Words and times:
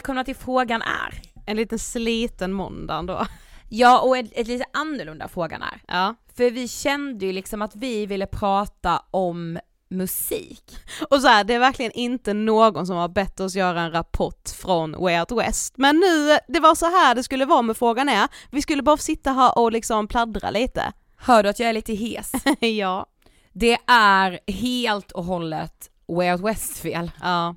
Välkomna 0.00 0.24
till 0.24 0.36
Frågan 0.36 0.82
är. 0.82 1.22
En 1.46 1.56
liten 1.56 1.78
sliten 1.78 2.52
måndag 2.52 2.94
ändå. 2.94 3.26
Ja, 3.68 4.00
och 4.00 4.16
ett, 4.16 4.26
ett 4.32 4.46
lite 4.46 4.64
annorlunda 4.72 5.28
Frågan 5.28 5.62
är. 5.62 5.82
Ja. 5.86 6.14
För 6.36 6.50
vi 6.50 6.68
kände 6.68 7.26
ju 7.26 7.32
liksom 7.32 7.62
att 7.62 7.76
vi 7.76 8.06
ville 8.06 8.26
prata 8.26 9.02
om 9.10 9.58
musik. 9.90 10.76
Och 11.10 11.20
så 11.20 11.28
här, 11.28 11.44
det 11.44 11.54
är 11.54 11.58
verkligen 11.58 11.92
inte 11.92 12.34
någon 12.34 12.86
som 12.86 12.96
har 12.96 13.08
bett 13.08 13.40
oss 13.40 13.54
göra 13.54 13.80
en 13.80 13.92
rapport 13.92 14.48
från 14.62 14.92
Way 14.92 15.20
Out 15.20 15.32
West. 15.32 15.74
Men 15.76 15.96
nu, 15.96 16.38
det 16.48 16.60
var 16.60 16.74
så 16.74 16.86
här 16.86 17.14
det 17.14 17.22
skulle 17.22 17.44
vara 17.44 17.62
med 17.62 17.76
frågan 17.76 18.08
är, 18.08 18.28
vi 18.50 18.62
skulle 18.62 18.82
bara 18.82 18.96
sitta 18.96 19.32
här 19.32 19.58
och 19.58 19.72
liksom 19.72 20.08
pladdra 20.08 20.50
lite. 20.50 20.92
Hör 21.16 21.42
du 21.42 21.48
att 21.48 21.60
jag 21.60 21.68
är 21.68 21.72
lite 21.72 21.94
hes? 21.94 22.32
ja. 22.60 23.06
Det 23.52 23.78
är 23.86 24.52
helt 24.52 25.12
och 25.12 25.24
hållet 25.24 25.90
Way 26.08 26.32
Out 26.32 26.40
West 26.40 26.78
fel. 26.78 27.10
Ja. 27.22 27.54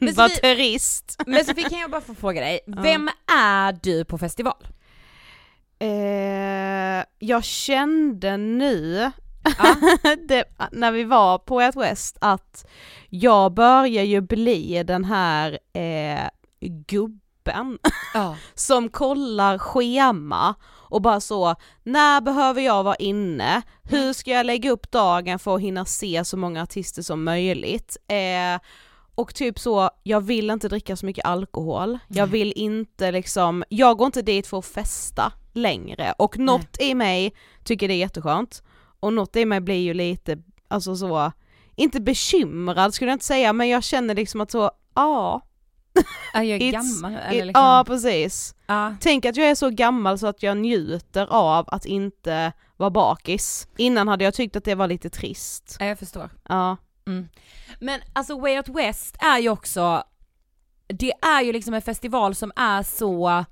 Men 0.00 0.14
turist. 0.42 1.16
Men 1.26 1.44
Sofie 1.44 1.68
kan 1.68 1.78
jag 1.78 1.90
bara 1.90 2.00
få 2.00 2.14
fråga 2.14 2.40
dig, 2.40 2.60
vem 2.66 3.10
är 3.32 3.78
du 3.82 4.04
på 4.04 4.18
festival? 4.18 4.66
Eh, 5.78 7.04
jag 7.18 7.44
kände 7.44 8.36
nu, 8.36 9.10
det, 10.28 10.44
när 10.72 10.92
vi 10.92 11.04
var 11.04 11.38
på 11.38 11.56
Out 11.56 11.76
West, 11.76 12.18
att 12.20 12.66
jag 13.08 13.54
börjar 13.54 14.04
ju 14.04 14.20
bli 14.20 14.82
den 14.86 15.04
här 15.04 15.58
eh, 15.72 16.28
gubben 16.60 17.78
Ja. 18.14 18.36
som 18.54 18.88
kollar 18.88 19.58
schema 19.58 20.54
och 20.90 21.02
bara 21.02 21.20
så, 21.20 21.54
när 21.82 22.20
behöver 22.20 22.62
jag 22.62 22.82
vara 22.84 22.96
inne? 22.96 23.62
Hur 23.82 24.12
ska 24.12 24.30
jag 24.30 24.46
lägga 24.46 24.70
upp 24.70 24.90
dagen 24.90 25.38
för 25.38 25.54
att 25.54 25.60
hinna 25.60 25.84
se 25.84 26.24
så 26.24 26.36
många 26.36 26.62
artister 26.62 27.02
som 27.02 27.24
möjligt? 27.24 27.96
Eh, 28.08 28.60
och 29.18 29.34
typ 29.34 29.58
så, 29.58 29.90
jag 30.02 30.20
vill 30.20 30.50
inte 30.50 30.68
dricka 30.68 30.96
så 30.96 31.06
mycket 31.06 31.24
alkohol, 31.24 31.98
jag 32.08 32.26
vill 32.26 32.52
inte 32.56 33.12
liksom, 33.12 33.64
jag 33.68 33.96
går 33.96 34.06
inte 34.06 34.22
dit 34.22 34.46
för 34.46 34.58
att 34.58 34.66
festa 34.66 35.32
längre 35.52 36.14
och 36.18 36.38
något 36.38 36.76
i 36.80 36.94
mig 36.94 37.34
tycker 37.64 37.88
det 37.88 37.94
är 37.94 37.98
jätteskönt 37.98 38.62
och 39.00 39.12
något 39.12 39.36
i 39.36 39.44
mig 39.44 39.60
blir 39.60 39.80
ju 39.80 39.94
lite, 39.94 40.38
alltså 40.68 40.96
så, 40.96 41.32
inte 41.76 42.00
bekymrad 42.00 42.94
skulle 42.94 43.10
jag 43.10 43.14
inte 43.14 43.24
säga 43.24 43.52
men 43.52 43.68
jag 43.68 43.84
känner 43.84 44.14
liksom 44.14 44.40
att 44.40 44.50
så, 44.50 44.70
ja, 44.94 45.40
Är 46.34 46.42
jag 46.42 46.60
gammal 46.72 47.14
eller 47.14 47.44
liksom? 47.44 47.64
Ja 47.64 47.84
precis. 47.86 48.54
ja. 48.66 48.94
Tänk 49.00 49.24
att 49.24 49.36
jag 49.36 49.50
är 49.50 49.54
så 49.54 49.70
gammal 49.70 50.18
så 50.18 50.26
att 50.26 50.42
jag 50.42 50.56
njuter 50.56 51.26
av 51.30 51.64
att 51.68 51.86
inte 51.86 52.52
vara 52.76 52.90
bakis. 52.90 53.68
Innan 53.76 54.08
hade 54.08 54.24
jag 54.24 54.34
tyckt 54.34 54.56
att 54.56 54.64
det 54.64 54.74
var 54.74 54.86
lite 54.86 55.10
trist. 55.10 55.76
Ja, 55.80 55.86
jag 55.86 55.98
förstår. 55.98 56.30
Ja. 56.48 56.76
Mm. 57.08 57.28
Men 57.80 58.00
alltså 58.12 58.40
Way 58.40 58.56
Out 58.56 58.68
West 58.68 59.16
är 59.20 59.38
ju 59.38 59.48
också, 59.48 60.02
det 60.86 61.12
är 61.22 61.42
ju 61.42 61.52
liksom 61.52 61.74
en 61.74 61.82
festival 61.82 62.34
som 62.34 62.52
är 62.56 62.82
så, 62.82 63.44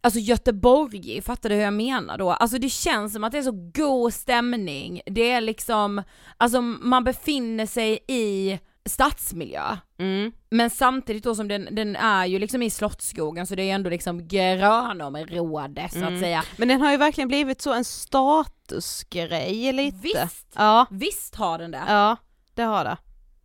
alltså 0.00 0.20
Göteborg, 0.20 1.22
fattar 1.22 1.48
du 1.48 1.54
hur 1.54 1.62
jag 1.62 1.72
menar 1.74 2.18
då? 2.18 2.30
Alltså 2.30 2.58
det 2.58 2.68
känns 2.68 3.12
som 3.12 3.24
att 3.24 3.32
det 3.32 3.38
är 3.38 3.42
så 3.42 3.70
god 3.74 4.14
stämning, 4.14 5.00
det 5.06 5.30
är 5.30 5.40
liksom, 5.40 6.02
alltså 6.36 6.60
man 6.60 7.04
befinner 7.04 7.66
sig 7.66 7.98
i 8.08 8.58
stadsmiljö. 8.86 9.76
Mm. 9.98 10.32
Men 10.50 10.70
samtidigt 10.70 11.24
då 11.24 11.34
som 11.34 11.48
den, 11.48 11.68
den 11.70 11.96
är 11.96 12.26
ju 12.26 12.38
liksom 12.38 12.62
i 12.62 12.70
Slottsskogen 12.70 13.46
så 13.46 13.54
det 13.54 13.70
är 13.70 13.74
ändå 13.74 13.90
liksom 13.90 14.28
grönområde 14.28 15.88
så 15.92 15.98
Mm. 15.98 16.14
att 16.14 16.20
säga. 16.20 16.44
Men 16.56 16.68
den 16.68 16.80
har 16.80 16.90
ju 16.90 16.96
verkligen 16.96 17.28
blivit 17.28 17.60
så 17.62 17.72
en 17.72 17.84
statusgrej 17.84 19.72
lite. 19.72 19.98
Visst, 20.02 20.46
Ja, 20.54 20.86
visst 20.90 21.34
har 21.34 21.58
den 21.58 21.70
det. 21.70 21.82
ja 21.88 22.16
det 22.54 22.62
har 22.62 22.84
det. 22.84 22.96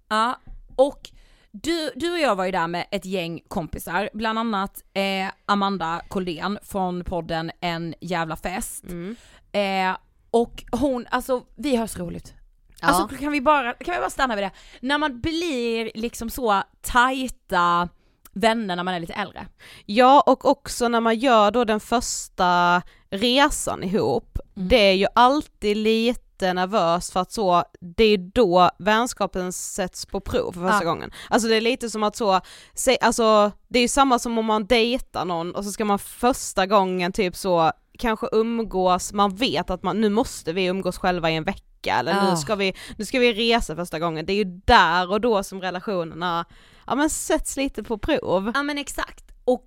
Ja, 0.10 0.40
och 0.76 1.10
du, 1.52 1.92
du 1.96 2.12
och 2.12 2.20
jag 2.20 2.36
var 2.36 2.46
ju 2.46 2.52
där 2.52 2.68
med 2.68 2.86
ett 2.92 3.06
gäng 3.06 3.42
kompisar, 3.48 4.10
bland 4.14 4.40
annat 4.40 4.84
eh, 4.94 5.32
Amanda 5.46 6.02
Koldén 6.08 6.60
från 6.64 7.04
podden 7.04 7.52
En 7.60 7.96
jävla 8.02 8.36
fest. 8.36 8.84
Mm. 8.84 9.16
Eh, 9.52 9.98
och 10.32 10.64
hon, 10.72 11.06
alltså 11.10 11.44
vi 11.56 11.76
har 11.76 11.88
så 11.88 12.00
roligt. 12.00 12.34
Alltså 12.82 13.18
kan 13.18 13.32
vi, 13.32 13.42
bara, 13.42 13.74
kan 13.74 13.94
vi 13.94 14.00
bara 14.00 14.10
stanna 14.10 14.36
vid 14.36 14.44
det? 14.44 14.52
När 14.80 14.98
man 14.98 15.22
blir 15.22 15.92
liksom 15.96 16.30
så 16.30 16.64
tajta 16.82 17.90
vänner 18.34 18.76
när 18.76 18.84
man 18.84 18.94
är 18.94 19.00
lite 19.00 19.14
äldre. 19.14 19.48
Ja 19.86 20.24
och 20.26 20.46
också 20.46 20.88
när 20.88 21.00
man 21.00 21.16
gör 21.16 21.52
då 21.52 21.66
den 21.66 21.80
första 21.80 22.82
resan 23.12 23.84
ihop, 23.84 24.40
Mm. 24.56 24.68
det 24.70 24.76
är 24.90 24.94
ju 24.94 25.08
alltid 25.16 25.78
lite 25.78 26.54
nervöst 26.54 27.14
för 27.14 27.20
att 27.20 27.32
så, 27.32 27.64
det 27.82 28.04
är 28.04 28.18
då 28.18 28.70
vänskapen 28.80 29.54
sätts 29.54 30.06
på 30.06 30.20
prov 30.20 30.52
för 30.52 30.62
första 30.62 30.84
Ja. 30.84 30.90
gången. 30.90 31.12
Alltså 31.30 31.48
det 31.50 31.56
är 31.56 31.62
lite 31.62 31.90
som 31.90 32.04
att 32.04 32.16
så, 32.16 32.42
se, 32.74 32.98
alltså 33.02 33.52
det 33.68 33.80
är 33.80 33.82
ju 33.84 33.88
samma 33.88 34.20
som 34.20 34.38
om 34.38 34.46
man 34.46 34.66
dejtar 34.66 35.26
någon 35.26 35.56
och 35.56 35.64
så 35.66 35.72
ska 35.72 35.86
man 35.86 36.00
första 36.00 36.66
gången 36.66 37.12
typ 37.12 37.36
så 37.36 37.72
kanske 38.00 38.28
umgås, 38.32 39.14
man 39.14 39.36
vet 39.36 39.70
att 39.70 39.84
man, 39.84 40.02
nu 40.02 40.10
måste 40.10 40.54
vi 40.54 40.66
umgås 40.66 40.98
själva 40.98 41.32
i 41.32 41.36
en 41.36 41.44
vecka 41.44 41.96
eller 42.00 42.12
Ja. 42.12 42.30
nu 42.32 42.38
ska 42.38 42.56
vi, 42.56 42.74
nu 42.98 43.06
ska 43.06 43.20
vi 43.20 43.34
resa 43.34 43.76
första 43.76 44.00
gången, 44.00 44.26
det 44.26 44.34
är 44.34 44.38
ju 44.38 44.62
där 44.66 45.12
och 45.12 45.22
då 45.22 45.44
som 45.44 45.62
relationerna, 45.62 46.46
ja 46.88 46.96
men 46.96 47.10
sätts 47.10 47.58
lite 47.58 47.84
på 47.84 47.98
prov. 47.98 48.52
Ja 48.56 48.64
men 48.64 48.78
exakt. 48.78 49.26
Och 49.46 49.64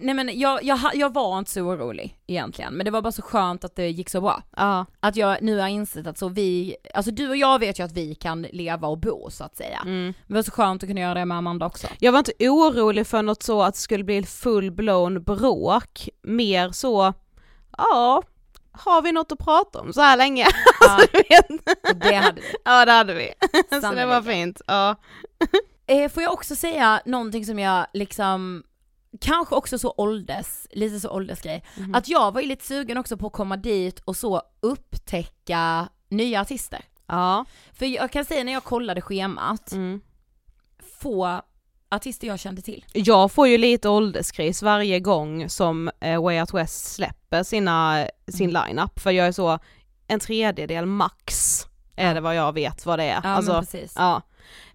nej 0.00 0.14
men 0.14 0.38
jag, 0.40 0.64
jag, 0.64 0.78
jag 0.94 1.12
var 1.14 1.38
inte 1.38 1.50
så 1.50 1.60
orolig 1.60 2.18
egentligen, 2.26 2.74
men 2.74 2.84
det 2.84 2.90
var 2.90 3.02
bara 3.02 3.12
så 3.12 3.22
skönt 3.22 3.64
att 3.64 3.76
det 3.76 3.88
gick 3.88 4.10
så 4.10 4.20
bra. 4.20 4.42
Ja. 4.56 4.86
Att 5.00 5.16
jag 5.16 5.42
nu 5.42 5.58
har 5.58 5.68
insett 5.68 6.06
att 6.06 6.18
så 6.18 6.28
vi, 6.28 6.76
alltså 6.94 7.10
du 7.10 7.28
och 7.28 7.36
jag 7.36 7.58
vet 7.58 7.78
ju 7.78 7.84
att 7.84 7.92
vi 7.92 8.14
kan 8.14 8.42
leva 8.42 8.88
och 8.88 8.98
bo 8.98 9.30
så 9.30 9.44
att 9.44 9.56
säga. 9.56 9.80
Mm. 9.84 10.14
Det 10.26 10.34
var 10.34 10.42
så 10.42 10.50
skönt 10.50 10.82
att 10.82 10.88
kunna 10.88 11.00
göra 11.00 11.14
det 11.14 11.24
med 11.24 11.38
Amanda 11.38 11.66
också. 11.66 11.86
Jag 11.98 12.12
var 12.12 12.18
inte 12.18 12.32
orolig 12.40 13.06
för 13.06 13.22
något 13.22 13.42
så 13.42 13.62
att 13.62 13.74
det 13.74 13.80
skulle 13.80 14.04
bli 14.04 14.22
full-blown 14.22 15.18
bråk, 15.18 16.08
mer 16.22 16.70
så, 16.70 17.12
ja, 17.78 18.22
har 18.72 19.02
vi 19.02 19.12
något 19.12 19.32
att 19.32 19.38
prata 19.38 19.80
om 19.80 19.92
så 19.92 20.00
här 20.00 20.16
länge? 20.16 20.46
Ja, 20.80 20.98
och 21.90 21.96
det 21.96 22.14
hade 22.14 22.40
vi. 22.40 22.52
ja 22.64 22.84
det 22.84 22.92
hade 22.92 23.14
vi. 23.14 23.32
så 23.52 23.58
det 23.70 23.80
var 23.80 23.80
Sannolikt. 23.80 24.26
fint. 24.26 24.60
Ja. 24.66 24.96
Eh, 25.86 26.08
får 26.10 26.22
jag 26.22 26.32
också 26.32 26.56
säga 26.56 27.00
någonting 27.04 27.46
som 27.46 27.58
jag 27.58 27.86
liksom, 27.92 28.62
kanske 29.20 29.54
också 29.54 29.78
så 29.78 29.94
ålders, 29.96 30.66
lite 30.70 31.00
så 31.00 31.10
åldersgrej, 31.10 31.64
Mhm. 31.76 31.94
att 31.94 32.08
jag 32.08 32.32
var 32.32 32.40
ju 32.40 32.46
lite 32.46 32.64
sugen 32.64 32.98
också 32.98 33.16
på 33.16 33.26
att 33.26 33.32
komma 33.32 33.56
dit 33.56 34.00
och 34.00 34.16
så 34.16 34.42
upptäcka 34.60 35.88
nya 36.08 36.40
artister. 36.40 36.80
ja. 37.06 37.44
För 37.72 37.86
jag 37.86 38.10
kan 38.12 38.24
säga 38.24 38.44
när 38.44 38.52
jag 38.52 38.64
kollade 38.64 39.00
schemat, 39.00 39.72
Mm. 39.72 40.00
få 41.00 41.40
artister 41.90 42.26
jag 42.26 42.38
kände 42.40 42.62
till. 42.62 42.84
Jag 42.92 43.32
får 43.32 43.48
ju 43.48 43.58
lite 43.58 43.88
ålderskris 43.88 44.62
varje 44.62 45.00
gång 45.00 45.48
som 45.48 45.90
eh, 46.00 46.22
Way 46.22 46.40
Out 46.40 46.54
West 46.54 46.92
släpper 46.94 47.42
sina, 47.42 48.06
sin 48.28 48.50
Mm. 48.50 48.62
line-up 48.66 49.00
för 49.00 49.10
jag 49.10 49.26
är 49.26 49.32
så, 49.32 49.58
en 50.06 50.20
tredjedel 50.20 50.86
max 50.86 51.62
är 51.96 52.14
det 52.14 52.20
vad 52.20 52.34
jag 52.36 52.52
vet 52.52 52.86
vad 52.86 52.98
det 52.98 53.04
är. 53.04 53.20
Ja 53.24 53.28
alltså, 53.30 53.60
precis. 53.60 53.94
Ja. 53.96 54.22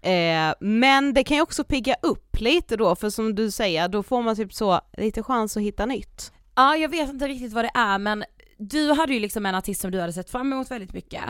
Eh, 0.02 0.54
men 0.60 1.14
det 1.14 1.24
kan 1.24 1.36
ju 1.36 1.42
också 1.42 1.64
pigga 1.64 1.94
upp 2.02 2.40
lite 2.40 2.76
då, 2.76 2.96
för 2.96 3.10
som 3.10 3.34
du 3.34 3.50
säger, 3.50 3.88
då 3.88 4.02
får 4.02 4.22
man 4.22 4.36
typ 4.36 4.52
så 4.54 4.80
lite 4.98 5.22
chans 5.22 5.56
att 5.56 5.62
hitta 5.62 5.86
nytt. 5.86 6.32
Ja 6.54 6.76
jag 6.76 6.88
vet 6.88 7.10
inte 7.10 7.28
riktigt 7.28 7.52
vad 7.52 7.64
det 7.64 7.70
är 7.74 7.98
men 7.98 8.24
du 8.58 8.92
hade 8.92 9.14
ju 9.14 9.20
liksom 9.20 9.46
en 9.46 9.54
artist 9.54 9.80
som 9.80 9.90
du 9.90 10.00
hade 10.00 10.12
sett 10.12 10.30
fram 10.30 10.52
emot 10.52 10.70
väldigt 10.70 10.92
mycket 10.92 11.22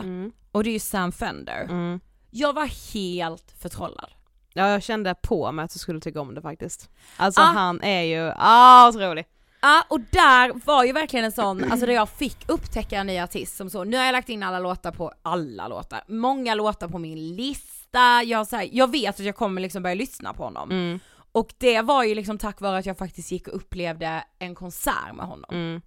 och 0.51 0.63
det 0.63 0.69
är 0.69 0.73
ju 0.73 0.79
Sam 0.79 1.11
Fender. 1.11 1.61
Mm. 1.63 1.99
Jag 2.31 2.53
var 2.53 2.93
helt 2.93 3.53
förtrollad. 3.61 4.09
Ja 4.53 4.69
jag 4.69 4.83
kände 4.83 5.15
på 5.15 5.51
mig 5.51 5.65
att 5.65 5.73
du 5.73 5.79
skulle 5.79 5.99
tycka 5.99 6.21
om 6.21 6.35
det 6.35 6.41
faktiskt. 6.41 6.89
Alltså 7.17 7.41
Ah. 7.41 7.45
han 7.45 7.81
är 7.81 8.01
ju, 8.01 8.31
ah 8.37 8.89
otrolig. 8.89 9.25
Ja 9.61 9.85
och 9.87 9.99
där 9.99 10.65
var 10.65 10.83
ju 10.83 10.91
verkligen 10.91 11.25
en 11.25 11.31
sån, 11.31 11.71
alltså 11.71 11.85
där 11.85 11.93
jag 11.93 12.09
fick 12.09 12.37
upptäcka 12.49 12.99
en 12.99 13.07
ny 13.07 13.19
artist 13.19 13.57
som 13.57 13.69
så, 13.69 13.83
nu 13.83 13.97
har 13.97 14.03
jag 14.03 14.13
lagt 14.13 14.29
in 14.29 14.43
alla 14.43 14.59
låtar 14.59 14.91
på, 14.91 15.11
alla 15.21 15.67
låtar, 15.67 16.03
många 16.07 16.55
låtar 16.55 16.87
på 16.87 16.97
min 16.97 17.35
lista, 17.35 18.23
jag, 18.23 18.47
så 18.47 18.55
här, 18.55 18.69
jag 18.71 18.91
vet 18.91 19.19
att 19.19 19.25
jag 19.25 19.35
kommer 19.35 19.61
liksom 19.61 19.83
börja 19.83 19.95
lyssna 19.95 20.33
på 20.33 20.43
honom. 20.43 20.71
Mm. 20.71 20.99
Och 21.31 21.53
det 21.57 21.81
var 21.81 22.03
ju 22.03 22.15
liksom 22.15 22.37
tack 22.37 22.61
vare 22.61 22.77
att 22.77 22.85
jag 22.85 22.97
faktiskt 22.97 23.31
gick 23.31 23.47
och 23.47 23.55
upplevde 23.55 24.23
en 24.39 24.55
konsert 24.55 25.15
med 25.15 25.25
honom. 25.25 25.49
Mm. 25.51 25.81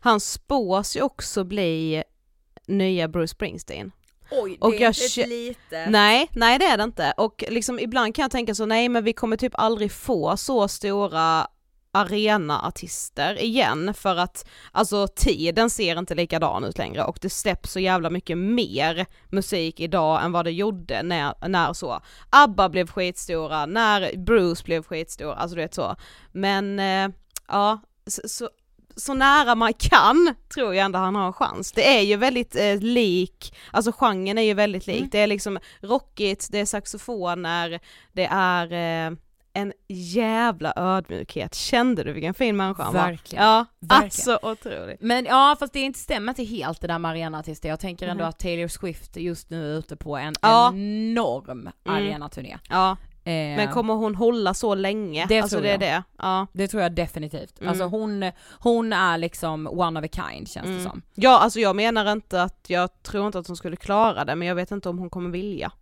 Han 0.00 0.20
spås 0.20 0.96
ju 0.96 1.02
också 1.02 1.44
bli 1.44 2.02
nya 2.66 3.08
Bruce 3.08 3.28
Springsteen. 3.28 3.92
Oj, 4.30 4.58
Och 4.60 4.70
det 4.70 4.76
är 4.76 4.82
jag 4.82 4.94
inte 5.08 5.26
litet... 5.26 5.90
Nej, 5.90 6.28
nej 6.32 6.58
det 6.58 6.64
är 6.64 6.76
det 6.76 6.84
inte. 6.84 7.14
Och 7.16 7.44
liksom 7.48 7.78
ibland 7.78 8.14
kan 8.14 8.22
jag 8.22 8.30
tänka 8.30 8.54
så, 8.54 8.66
nej 8.66 8.88
men 8.88 9.04
vi 9.04 9.12
kommer 9.12 9.36
typ 9.36 9.52
aldrig 9.54 9.92
få 9.92 10.36
så 10.36 10.68
stora 10.68 11.46
arenaartister 11.92 13.42
igen 13.42 13.94
för 13.94 14.16
att 14.16 14.48
alltså 14.72 15.08
tiden 15.08 15.70
ser 15.70 15.98
inte 15.98 16.14
likadan 16.14 16.64
ut 16.64 16.78
längre 16.78 17.04
och 17.04 17.18
det 17.20 17.30
släpps 17.30 17.72
så 17.72 17.80
jävla 17.80 18.10
mycket 18.10 18.38
mer 18.38 19.06
musik 19.28 19.80
idag 19.80 20.24
än 20.24 20.32
vad 20.32 20.44
det 20.44 20.50
gjorde 20.50 21.02
när, 21.02 21.48
när 21.48 21.72
så 21.72 22.00
ABBA 22.30 22.68
blev 22.68 22.86
skitstora, 22.86 23.66
när 23.66 24.16
Bruce 24.16 24.64
blev 24.64 24.82
skitstor, 24.82 25.32
alltså 25.32 25.56
du 25.56 25.62
vet 25.62 25.74
så. 25.74 25.96
Men 26.32 26.78
eh, 26.78 27.08
ja, 27.48 27.80
så, 28.06 28.28
så, 28.28 28.50
så 28.96 29.14
nära 29.14 29.54
man 29.54 29.72
kan 29.74 30.34
tror 30.54 30.74
jag 30.74 30.84
ändå 30.84 30.98
han 30.98 31.14
har 31.14 31.26
en 31.26 31.32
chans. 31.32 31.72
Det 31.72 31.98
är 31.98 32.02
ju 32.02 32.16
väldigt 32.16 32.56
eh, 32.56 32.80
lik, 32.80 33.54
alltså 33.70 33.92
genren 33.92 34.38
är 34.38 34.42
ju 34.42 34.54
väldigt 34.54 34.86
lik. 34.86 34.98
Mm. 34.98 35.08
Det 35.12 35.18
är 35.18 35.26
liksom 35.26 35.58
rockigt, 35.80 36.48
det 36.50 36.58
är 36.58 36.66
saxofoner, 36.66 37.80
det 38.12 38.28
är 38.30 38.72
eh, 38.72 39.16
en 39.54 39.72
jävla 39.88 40.72
ödmjukhet. 40.76 41.54
Kände 41.54 42.04
du 42.04 42.12
vilken 42.12 42.34
fin 42.34 42.56
människa 42.56 42.82
han 42.82 42.94
var? 42.94 43.00
Verkligen. 43.02 43.44
Ja, 43.44 43.64
Verkligen. 43.80 44.02
alltså 44.04 44.38
otroligt. 44.42 45.00
Men 45.00 45.24
ja 45.24 45.56
fast 45.58 45.72
det 45.72 45.80
inte 45.80 45.98
stämmer 45.98 46.30
inte 46.32 46.42
helt 46.44 46.80
det 46.80 46.86
där 46.86 46.98
med 46.98 47.10
arenaartister, 47.10 47.68
jag 47.68 47.80
tänker 47.80 48.08
ändå 48.08 48.22
Mhm. 48.24 48.28
att 48.28 48.38
Taylor 48.38 48.68
Swift 48.68 49.16
just 49.16 49.50
nu 49.50 49.74
är 49.74 49.78
ute 49.78 49.96
på 49.96 50.16
en 50.16 50.34
Ja. 50.42 50.68
enorm 50.74 51.68
arenaturné. 51.84 52.58
Ja, 52.68 52.96
Eh, 53.24 53.32
men 53.32 53.68
kommer 53.72 53.94
hon 53.94 54.14
hålla 54.14 54.54
så 54.54 54.74
länge? 54.74 55.26
Det 55.28 55.40
alltså 55.40 55.56
tror 55.56 55.62
det 55.62 55.68
är 55.68 55.72
jag. 55.72 55.80
det. 55.80 56.02
Ja. 56.18 56.46
Det 56.52 56.68
tror 56.68 56.82
jag 56.82 56.94
definitivt. 56.94 57.58
Mm. 57.60 57.68
Alltså 57.70 57.84
hon, 57.84 58.30
hon 58.58 58.92
är 58.92 59.18
liksom 59.18 59.66
one 59.66 60.00
of 60.00 60.04
a 60.04 60.08
kind 60.12 60.48
känns 60.48 60.66
det 60.66 60.72
Mm. 60.72 60.84
som. 60.84 61.02
ja, 61.14 61.38
alltså 61.38 61.60
jag 61.60 61.76
menar 61.76 62.12
inte 62.12 62.42
att, 62.42 62.64
jag 62.68 63.02
tror 63.02 63.26
inte 63.26 63.38
att 63.38 63.46
hon 63.46 63.56
skulle 63.56 63.76
klara 63.76 64.24
det 64.24 64.34
men 64.36 64.48
jag 64.48 64.54
vet 64.54 64.70
inte 64.70 64.88
om 64.88 64.98
hon 64.98 65.10
kommer 65.10 65.30
vilja. 65.30 65.72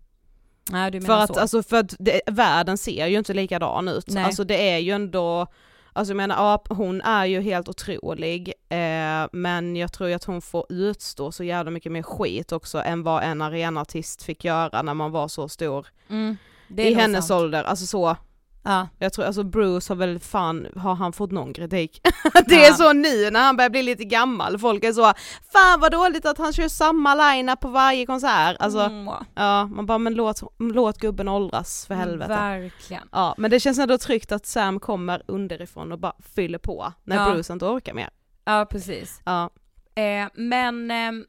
Nej 0.71 0.91
du 0.91 1.01
För 1.01 1.09
menar 1.09 1.25
att, 1.25 1.35
så. 1.35 1.41
alltså, 1.41 1.63
för 1.63 1.77
att 1.77 1.95
det, 1.99 2.21
världen 2.27 2.79
ser 2.79 3.07
ju 3.07 3.19
inte 3.19 3.35
likadan 3.35 3.89
ut. 3.89 4.05
Nej. 4.09 4.25
Alltså 4.25 4.45
det 4.45 4.71
är 4.71 4.79
ju 4.79 4.93
ändå, 4.93 5.47
alltså 5.93 6.11
jag 6.11 6.17
menar 6.17 6.37
ja, 6.37 6.65
hon 6.69 7.01
är 7.01 7.25
ju 7.25 7.41
helt 7.41 7.69
otrolig 7.69 8.53
eh, 8.69 9.27
men 9.33 9.77
jag 9.77 9.93
tror 9.93 10.09
ju 10.09 10.15
att 10.15 10.25
hon 10.25 10.43
får 10.43 10.67
utstå 10.69 11.33
så 11.33 11.45
jävla 11.45 11.71
mycket 11.71 11.93
mer 11.93 12.03
skit 12.03 12.53
också 12.53 12.83
än 12.83 13.03
vad 13.03 13.23
en 13.23 13.43
arenaartist 13.43 14.23
fick 14.23 14.45
göra 14.45 14.83
när 14.83 14.95
man 14.95 15.11
var 15.11 15.29
så 15.29 15.49
stor 15.49 15.87
mm, 16.09 16.37
i 16.77 16.95
hennes 16.95 17.27
sant. 17.27 17.41
ålder. 17.43 17.65
Alltså 17.65 17.87
så, 17.87 18.17
Ja. 18.63 18.89
jag 18.99 19.13
tror 19.13 19.25
alltså 19.25 19.43
Bruce 19.43 19.91
har 19.93 19.97
väl 19.97 20.19
fan, 20.21 20.67
har 20.77 20.95
han 20.95 21.13
fått 21.13 21.31
någon 21.31 21.53
kritik? 21.53 22.01
det 22.47 22.55
är 22.65 22.69
Ja. 22.69 22.75
så 22.75 22.93
nu 22.93 23.31
när 23.31 23.41
han 23.41 23.57
börjar 23.57 23.71
bli 23.71 23.83
lite 23.83 24.05
gammal, 24.05 24.59
folk 24.59 24.85
är 24.85 24.93
så, 24.93 25.13
fan 25.53 25.81
vad 25.81 25.93
dåligt 25.93 26.27
att 26.27 26.39
han 26.39 26.53
kör 26.53 26.69
samma 26.69 27.15
line 27.15 27.57
på 27.61 27.69
varje 27.69 28.07
konsert. 28.07 28.57
Alltså 28.61 28.79
Mm, 28.81 29.15
ja, 29.35 29.67
man 29.67 29.87
bara 29.87 29.99
men 29.99 30.15
låt, 30.15 30.41
låt 30.59 30.99
gubben 30.99 31.29
åldras 31.29 31.87
för 31.87 31.95
helvete. 31.95 32.33
Verkligen. 32.33 33.09
Ja, 33.13 33.35
men 33.39 33.51
det 33.51 33.61
känns 33.61 33.79
ändå 33.79 33.99
tryggt 33.99 34.33
att 34.33 34.47
Sam 34.47 34.81
kommer 34.81 35.23
underifrån 35.27 35.93
och 35.93 35.99
bara 35.99 36.15
fyller 36.35 36.59
på 36.59 36.93
när 37.05 37.17
Ja. 37.17 37.33
Bruce 37.35 37.53
inte 37.53 37.65
orkar 37.65 37.95
mer. 37.95 38.11
Ja 38.45 38.67
precis. 38.71 39.21
Ja. 39.25 39.51
Eh, 39.95 40.29
men 40.35 40.91
ehm, 40.91 41.25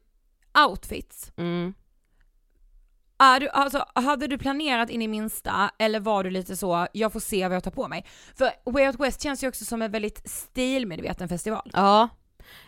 outfits. 0.68 1.32
Mm. 1.38 1.74
Är 3.22 3.40
du, 3.40 3.50
alltså, 3.50 3.86
hade 3.96 4.28
du 4.28 4.38
planerat 4.38 4.90
in 4.90 5.02
i 5.02 5.08
minsta 5.08 5.72
eller 5.80 6.00
var 6.00 6.24
du 6.24 6.30
lite 6.30 6.58
så, 6.58 6.88
jag 6.94 7.14
får 7.14 7.20
se 7.20 7.48
vad 7.48 7.56
jag 7.56 7.64
tar 7.64 7.72
på 7.72 7.88
mig? 7.88 8.06
För 8.36 8.72
Way 8.72 8.88
Out 8.88 9.00
West 9.00 9.22
känns 9.22 9.44
ju 9.44 9.48
också 9.48 9.66
som 9.66 9.82
en 9.82 9.92
väldigt 9.92 10.30
stilmedveten 10.30 11.30
festival. 11.30 11.72
Ja. 11.74 12.10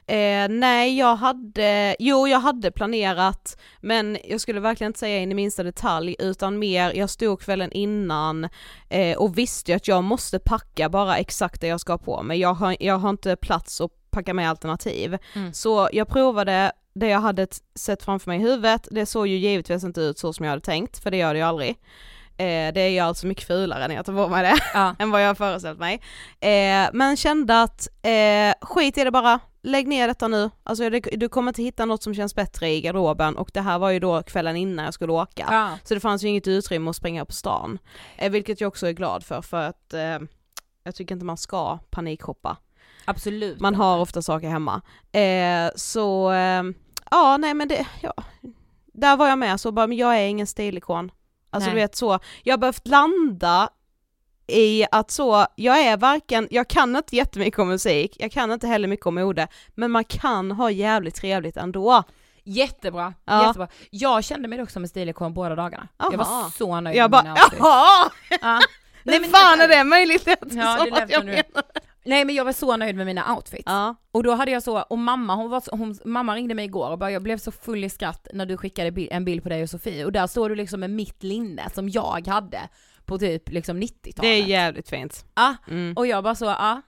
Eh, 0.08 0.50
nej 0.50 0.98
jag 0.98 1.16
hade, 1.16 1.96
jo 2.00 2.28
jag 2.28 2.40
hade 2.40 2.72
planerat 2.72 3.58
men 3.82 4.18
jag 4.24 4.42
skulle 4.42 4.60
verkligen 4.60 4.90
inte 4.90 5.00
säga 5.00 5.20
in 5.20 5.32
i 5.32 5.36
minsta 5.36 5.64
detalj 5.64 6.16
utan 6.20 6.60
mer, 6.60 6.94
jag 6.94 7.10
stod 7.10 7.42
kvällen 7.42 7.72
innan 7.72 8.50
eh, 8.90 9.18
och 9.18 9.38
visste 9.38 9.76
att 9.76 9.88
jag 9.88 10.04
måste 10.04 10.40
packa 10.40 10.90
bara 10.90 11.18
exakt 11.18 11.62
det 11.62 11.68
jag 11.68 11.80
ska 11.80 11.94
ha 11.94 11.98
på 11.98 12.24
mig. 12.24 12.40
Jag 12.40 12.54
har, 12.54 12.76
jag 12.80 12.98
har 12.98 13.10
inte 13.10 13.36
plats 13.36 13.82
att 13.82 13.92
packa 14.12 14.34
med 14.34 14.50
alternativ. 14.50 15.18
Mm. 15.36 15.54
Så 15.54 15.90
jag 15.94 16.08
provade 16.08 16.72
det 16.94 17.08
jag 17.08 17.20
hade 17.20 17.48
sett 17.76 18.04
framför 18.04 18.32
mig 18.32 18.40
i 18.40 18.44
huvudet, 18.44 18.88
det 18.92 19.06
såg 19.06 19.28
ju 19.28 19.38
givetvis 19.38 19.84
inte 19.84 20.02
ut 20.02 20.20
så 20.20 20.34
som 20.34 20.46
jag 20.46 20.52
hade 20.52 20.62
tänkt, 20.62 21.04
för 21.04 21.12
det 21.12 21.18
gör 21.18 21.34
det 21.34 21.38
ju 21.40 21.46
aldrig. 21.46 21.70
Eh, 22.38 22.74
det 22.74 22.82
är 22.82 22.90
ju 22.90 23.00
alltså 23.00 23.28
mycket 23.28 23.48
fulare 23.48 23.88
när 23.88 23.96
jag 23.96 24.06
tar 24.06 24.14
på 24.14 24.28
mig 24.28 24.44
det 24.44 24.60
Ja. 24.74 24.96
än 25.00 25.12
vad 25.12 25.24
jag 25.24 25.28
har 25.28 25.36
föreställt 25.36 25.80
mig. 25.80 26.02
Eh, 26.40 26.90
men 26.94 27.18
kände 27.18 27.62
att 27.62 27.88
eh, 28.02 28.54
skit 28.68 28.98
i 28.98 29.04
det 29.04 29.12
bara, 29.12 29.40
lägg 29.64 29.88
ner 29.88 30.08
detta 30.08 30.28
nu. 30.28 30.50
Alltså 30.64 30.90
det, 30.90 31.00
du 31.00 31.30
kommer 31.30 31.50
inte 31.50 31.64
hitta 31.64 31.86
något 31.86 32.04
som 32.04 32.16
känns 32.16 32.36
bättre 32.36 32.70
i 32.70 32.82
garderoben 32.82 33.38
och 33.38 33.50
det 33.54 33.62
här 33.62 33.80
var 33.80 33.90
ju 33.90 34.00
då 34.00 34.24
kvällen 34.24 34.56
innan 34.56 34.86
jag 34.86 34.94
skulle 34.94 35.14
åka. 35.14 35.48
Ja. 35.52 35.78
Så 35.84 35.94
det 35.94 36.00
fanns 36.00 36.24
ju 36.24 36.28
inget 36.28 36.48
utrymme 36.48 36.90
att 36.90 36.96
springa 36.96 37.26
på 37.26 37.34
stan. 37.34 37.80
Eh, 38.18 38.32
vilket 38.32 38.62
jag 38.62 38.68
också 38.68 38.88
är 38.88 38.92
glad 38.92 39.24
för, 39.26 39.42
för 39.42 39.70
att 39.70 39.94
eh, 39.94 40.20
jag 40.84 40.96
tycker 40.96 41.16
inte 41.16 41.26
man 41.26 41.38
ska 41.38 41.78
panikshoppa. 41.78 42.58
Absolut. 43.06 43.60
Man 43.60 43.76
har 43.76 44.00
ofta 44.00 44.22
saker 44.22 44.48
hemma. 44.50 44.82
Eh, 45.12 45.72
så, 45.76 46.32
eh, 46.32 46.64
ja 47.12 47.38
nej 47.38 47.54
men 47.54 47.68
det, 47.68 47.88
ja. 48.02 48.14
Där 48.94 49.18
var 49.18 49.28
jag 49.28 49.38
med 49.40 49.60
så 49.60 49.72
bara, 49.72 49.88
men 49.88 49.98
jag 49.98 50.16
är 50.20 50.28
ingen 50.28 50.48
stilikon. 50.48 51.12
Alltså 51.50 51.68
Nej. 51.70 51.76
du 51.76 51.82
vet 51.82 51.96
så, 51.96 52.20
jag 52.44 52.54
har 52.54 52.58
behövt 52.58 52.88
landa 52.88 53.70
i 54.48 54.86
att 54.92 55.12
så, 55.12 55.46
jag 55.56 55.80
är 55.80 55.98
varken, 55.98 56.48
jag 56.52 56.68
kan 56.68 56.96
inte 56.96 57.16
jättemycket 57.16 57.60
om 57.60 57.68
musik, 57.70 58.16
jag 58.20 58.32
kan 58.32 58.52
inte 58.52 58.68
heller 58.68 58.88
mycket 58.88 59.06
om 59.06 59.16
mode, 59.16 59.48
men 59.76 59.92
man 59.92 60.04
kan 60.04 60.52
ha 60.52 60.72
jävligt 60.72 61.16
trevligt 61.16 61.58
ändå. 61.58 62.04
Jättebra, 62.44 63.14
Ja. 63.26 63.48
jättebra. 63.48 63.68
Jag 63.90 64.24
kände 64.24 64.48
mig 64.48 64.58
dock 64.58 64.70
som 64.70 64.84
en 64.84 64.90
stilikon 64.90 65.34
båda 65.34 65.56
dagarna. 65.56 65.88
Jag 65.98 66.14
Aha. 66.14 66.42
var 66.44 66.50
så 66.50 66.80
nöjd 66.82 66.96
Jag 66.96 67.04
med 67.04 67.12
bara, 67.12 67.24
mina 67.24 67.34
outfits. 67.34 67.60
jaha! 67.60 68.10
Ja. 68.42 68.60
Hur 69.04 69.20
men 69.20 69.30
fan 69.30 69.62
är 69.62 69.68
det 69.68 69.84
möjligt? 69.84 70.26
Det 70.26 70.32
är 70.32 70.38
Ja, 70.58 70.84
det 70.86 70.92
lät 70.92 71.10
jag 71.12 71.26
menar. 71.26 71.44
Nej 72.06 72.26
men 72.26 72.36
jag 72.36 72.46
var 72.46 72.52
så 72.52 72.78
nöjd 72.78 72.96
med 72.96 73.06
mina 73.06 73.36
outfits. 73.36 73.64
Ja, 73.66 73.96
Och 74.12 74.24
då 74.24 74.34
hade 74.36 74.52
jag 74.52 74.64
så, 74.64 74.82
och 74.82 74.98
mamma 74.98 75.36
hon 75.36 75.50
var 75.50 75.62
så, 75.62 75.76
hon, 75.76 76.00
mamma 76.06 76.36
ringde 76.36 76.54
mig 76.56 76.66
igår 76.66 76.90
och 76.90 76.98
bara 76.98 77.12
jag 77.12 77.24
blev 77.24 77.38
så 77.38 77.52
full 77.52 77.84
i 77.84 77.90
skratt 77.90 78.28
när 78.34 78.46
du 78.46 78.58
skickade 78.58 78.92
bi- 78.92 79.10
en 79.12 79.26
bild 79.26 79.44
på 79.44 79.50
dig 79.50 79.64
och 79.64 79.70
Sofie 79.70 80.06
och 80.06 80.12
där 80.12 80.28
står 80.28 80.50
du 80.50 80.56
liksom 80.56 80.80
med 80.80 80.90
mitt 80.90 81.24
linne 81.24 81.70
som 81.74 81.90
jag 81.90 82.28
hade 82.28 82.60
på 83.06 83.18
typ 83.20 83.50
liksom 83.50 83.78
90-talet. 83.82 84.16
det 84.22 84.28
är 84.28 84.44
jävligt 84.46 84.90
fint. 84.90 85.26
Ja, 85.36 85.56
Mm, 85.70 85.94
och 85.98 86.08
jag 86.08 86.24
bara 86.24 86.36
så, 86.36 86.46
ja. 86.46 86.82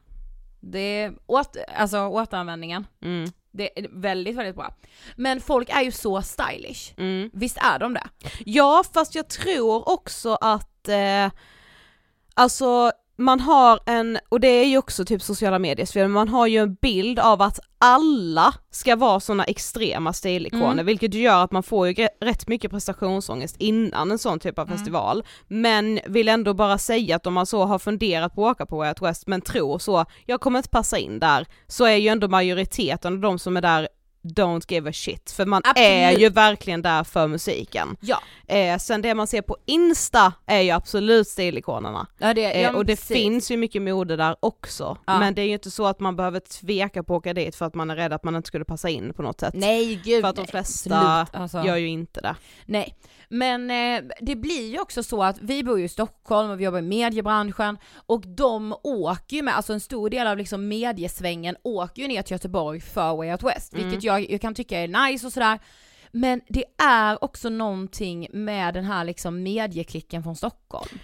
Det 0.59 0.79
är 0.79 1.13
åt, 1.25 1.57
alltså 1.77 1.99
återanvändningen. 2.07 2.87
mm, 3.01 3.29
Det 3.51 3.79
är 3.79 3.87
väldigt, 3.91 4.35
väldigt 4.35 4.55
bra. 4.55 4.75
Men 5.15 5.41
folk 5.41 5.69
är 5.69 5.81
ju 5.81 5.91
så 5.91 6.21
stylish. 6.21 6.93
mm. 6.97 7.29
Visst 7.33 7.57
är 7.57 7.79
de 7.79 7.93
det? 7.93 8.03
Ja 8.45 8.83
fast 8.93 9.15
jag 9.15 9.29
tror 9.29 9.89
också 9.89 10.37
att, 10.41 10.87
eh, 10.87 11.31
alltså 12.33 12.91
man 13.17 13.39
har 13.39 13.79
en, 13.85 14.17
och 14.29 14.39
det 14.39 14.47
är 14.47 14.65
ju 14.65 14.77
också 14.77 15.05
typ 15.05 15.21
sociala 15.21 15.59
medier, 15.59 15.85
för 15.85 16.07
man 16.07 16.29
har 16.29 16.47
ju 16.47 16.57
en 16.57 16.73
bild 16.75 17.19
av 17.19 17.41
att 17.41 17.59
alla 17.77 18.53
ska 18.71 18.95
vara 18.95 19.19
sådana 19.19 19.43
extrema 19.43 20.13
stilikoner, 20.13 20.71
Mm. 20.73 20.85
vilket 20.85 21.13
gör 21.13 21.43
att 21.43 21.51
man 21.51 21.63
får 21.63 21.87
ju 21.87 22.07
rätt 22.21 22.47
mycket 22.47 22.71
prestationsångest 22.71 23.55
innan 23.59 24.11
en 24.11 24.17
sån 24.17 24.39
typ 24.39 24.59
av 24.59 24.67
Mm. 24.67 24.77
festival, 24.77 25.23
men 25.47 25.99
vill 26.07 26.29
ändå 26.29 26.53
bara 26.53 26.77
säga 26.77 27.15
att 27.15 27.27
om 27.27 27.33
man 27.33 27.45
så 27.45 27.65
har 27.65 27.79
funderat 27.79 28.35
på 28.35 28.47
att 28.47 28.51
åka 28.55 28.65
på 28.65 28.77
Way 28.77 28.89
Out 28.89 29.01
West 29.01 29.27
men 29.27 29.41
tror 29.41 29.79
så, 29.79 30.05
jag 30.25 30.41
kommer 30.41 30.59
inte 30.59 30.69
passa 30.69 30.97
in 30.97 31.19
där, 31.19 31.45
så 31.67 31.85
är 31.85 31.95
ju 31.95 32.07
ändå 32.07 32.27
majoriteten 32.27 33.13
av 33.13 33.19
de 33.19 33.39
som 33.39 33.57
är 33.57 33.61
där 33.61 33.87
don't 34.25 34.65
give 34.71 34.89
a 34.89 34.93
shit, 34.93 35.31
för 35.31 35.45
man 35.45 35.61
är 35.75 36.03
Absolut. 36.07 36.21
ju 36.23 36.29
verkligen 36.29 36.81
där 36.81 37.03
för 37.03 37.27
musiken. 37.27 37.97
Ja. 38.01 38.21
Eh, 38.47 38.77
sen 38.77 39.01
det 39.01 39.13
man 39.15 39.27
ser 39.27 39.41
på 39.41 39.57
Insta 39.65 40.33
är 40.45 40.61
ju 40.61 40.71
absolut 40.71 41.27
stilikonerna. 41.27 42.07
ja, 42.17 42.33
det, 42.33 42.45
Eh, 42.45 42.61
ja, 42.61 42.73
och 42.75 42.85
det 42.85 42.95
precis. 42.95 43.07
finns 43.17 43.51
ju 43.51 43.57
mycket 43.57 43.81
mode 43.81 44.15
där 44.15 44.35
också. 44.39 44.97
Ja. 45.05 45.19
Men 45.19 45.35
det 45.35 45.41
är 45.41 45.45
ju 45.45 45.53
inte 45.53 45.71
så 45.71 45.85
att 45.85 45.99
man 45.99 46.15
behöver 46.15 46.39
tveka 46.39 47.03
på 47.03 47.13
att 47.15 47.17
åka 47.17 47.33
dit 47.33 47.55
för 47.55 47.65
att 47.65 47.75
man 47.75 47.89
är 47.89 47.95
rädd 47.95 48.13
att 48.13 48.23
man 48.23 48.35
inte 48.35 48.47
skulle 48.47 48.65
passa 48.65 48.89
in 48.89 49.13
på 49.13 49.21
något 49.21 49.39
sätt. 49.39 49.53
Nej 49.53 50.01
gud 50.03 50.21
för 50.21 50.29
att 50.29 50.35
de 50.35 50.47
flesta 50.47 50.99
Absolut, 51.21 51.41
alltså. 51.41 51.63
gör 51.63 51.75
ju 51.77 51.87
inte 51.87 52.21
det. 52.21 52.35
Nej, 52.65 52.95
men 53.29 53.71
eh, 53.71 54.01
det 54.21 54.35
blir 54.35 54.71
ju 54.71 54.79
också 54.79 55.03
så 55.03 55.23
att 55.23 55.37
vi 55.41 55.63
bor 55.63 55.79
ju 55.79 55.85
i 55.85 55.89
Stockholm 55.89 56.49
och 56.51 56.59
vi 56.59 56.63
jobbar 56.63 56.79
i 56.79 56.81
mediebranschen 56.81 57.77
och 58.05 58.21
de 58.27 58.75
åker 58.83 59.35
ju 59.35 59.41
med, 59.43 59.55
alltså 59.57 59.73
en 59.73 59.79
stor 59.79 60.09
del 60.09 60.27
av 60.27 60.37
liksom 60.37 60.67
mediesvängen 60.67 61.55
åker 61.63 62.01
ju 62.01 62.07
ner 62.07 62.21
till 62.21 62.31
Göteborg 62.33 62.79
för 62.81 63.15
Way 63.15 63.31
Out 63.31 63.43
West, 63.43 63.73
Mm. 63.73 63.85
vilket 63.85 64.03
jag, 64.03 64.14
jag 64.19 64.41
kan 64.41 64.55
tycka 64.55 64.79
är 64.79 65.07
nice 65.07 65.27
och 65.27 65.33
sådär. 65.33 65.59
Men 66.11 66.41
det 66.47 66.63
är 66.77 67.23
också 67.23 67.49
någonting 67.49 68.27
med 68.33 68.73
den 68.73 68.85
här 68.85 69.03
liksom 69.03 69.43
medieklicken 69.43 70.23
från 70.23 70.35
Stockholm. 70.35 70.99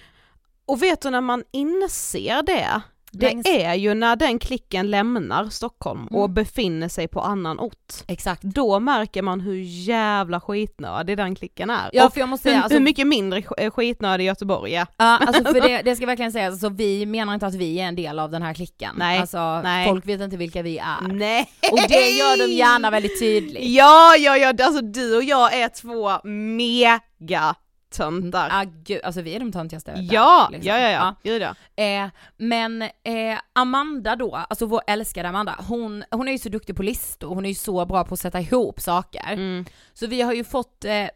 Och 0.66 0.84
vet 0.84 1.02
du 1.02 1.10
när 1.10 1.22
man 1.22 1.44
inser 1.52 2.44
det? 2.44 2.82
Det 3.14 3.26
Längs- 3.26 3.48
är 3.48 3.74
ju 3.74 3.94
när 3.94 4.16
den 4.16 4.40
klicken 4.40 4.90
lämnar 4.92 5.50
Stockholm 5.50 6.08
och 6.08 6.24
Mm. 6.26 6.34
befinner 6.34 6.88
sig 6.90 7.08
på 7.08 7.22
annan 7.22 7.60
ort. 7.60 7.94
Exakt. 8.08 8.42
Då 8.42 8.80
märker 8.80 9.22
man 9.22 9.40
hur 9.42 9.62
jävla 9.88 10.40
skitnödig 10.42 11.18
den 11.18 11.36
klicken 11.36 11.70
är. 11.70 11.90
Ja 11.94 12.06
och 12.06 12.14
för 12.14 12.20
jag 12.20 12.30
måste 12.30 12.50
hur, 12.50 12.54
säga, 12.54 12.64
alltså, 12.64 12.78
hur 12.78 12.84
mycket 12.86 13.08
mindre 13.08 13.44
eh, 13.58 13.72
skitnödig 13.72 14.26
Göteborg 14.26 14.76
är. 14.76 14.88
Ja, 14.98 15.18
alltså 15.18 15.44
för 15.44 15.62
det, 15.68 15.82
det 15.82 15.96
ska 15.96 16.06
verkligen 16.06 16.32
sägas, 16.32 16.52
alltså 16.52 16.70
vi 16.70 17.06
menar 17.06 17.34
inte 17.34 17.46
att 17.48 17.56
vi 17.56 17.80
är 17.80 17.84
en 17.86 17.96
del 17.96 18.20
av 18.20 18.32
den 18.32 18.42
här 18.42 18.54
klicken. 18.54 18.96
Nej, 18.98 19.20
Alltså 19.20 19.62
nej. 19.62 19.88
folk 19.88 20.08
vet 20.08 20.22
inte 20.22 20.38
vilka 20.38 20.62
vi 20.62 20.78
är. 20.78 21.08
Nej! 21.08 21.50
Och 21.72 21.80
det 21.90 22.10
gör 22.10 22.48
de 22.48 22.54
gärna 22.54 22.90
väldigt 22.90 23.20
tydligt. 23.20 23.64
Ja, 23.76 24.16
ja, 24.20 24.38
ja, 24.38 24.48
alltså 24.66 24.82
du 24.82 25.16
och 25.18 25.24
jag 25.24 25.54
är 25.54 25.70
två 25.70 26.28
mega 26.30 27.56
töntar. 27.92 28.50
Ah, 28.52 28.66
gud, 28.84 29.02
alltså 29.04 29.22
vi 29.22 29.36
är 29.36 29.40
de 29.40 29.52
töntigaste 29.52 29.92
där, 29.92 30.08
Ja, 30.12 30.50
liksom. 30.52 30.68
ja, 30.68 30.80
ja, 30.80 30.90
ja, 30.90 31.16
Gud, 31.24 31.42
ja. 31.42 31.84
Eh, 31.84 32.10
men 32.38 32.82
eh, 32.82 33.38
Amanda 33.54 34.16
då, 34.16 34.36
alltså 34.36 34.66
vår 34.66 34.82
älskade 34.88 35.30
Amanda, 35.30 35.56
hon, 35.68 36.04
hon 36.12 36.28
är 36.28 36.32
ju 36.32 36.38
så 36.38 36.50
duktig 36.50 36.76
på 36.76 36.84
listor, 36.84 37.36
hon 37.36 37.46
är 37.46 37.50
ju 37.50 37.56
så 37.56 37.86
bra 37.86 38.04
på 38.04 38.14
att 38.14 38.20
sätta 38.20 38.40
ihop 38.40 38.82
saker. 38.82 39.34
Mm. 39.34 39.66
Så 39.94 40.08
vi 40.08 40.22
har 40.22 40.34
ju 40.34 40.44
fått, 40.44 40.86
eh, 40.86 41.08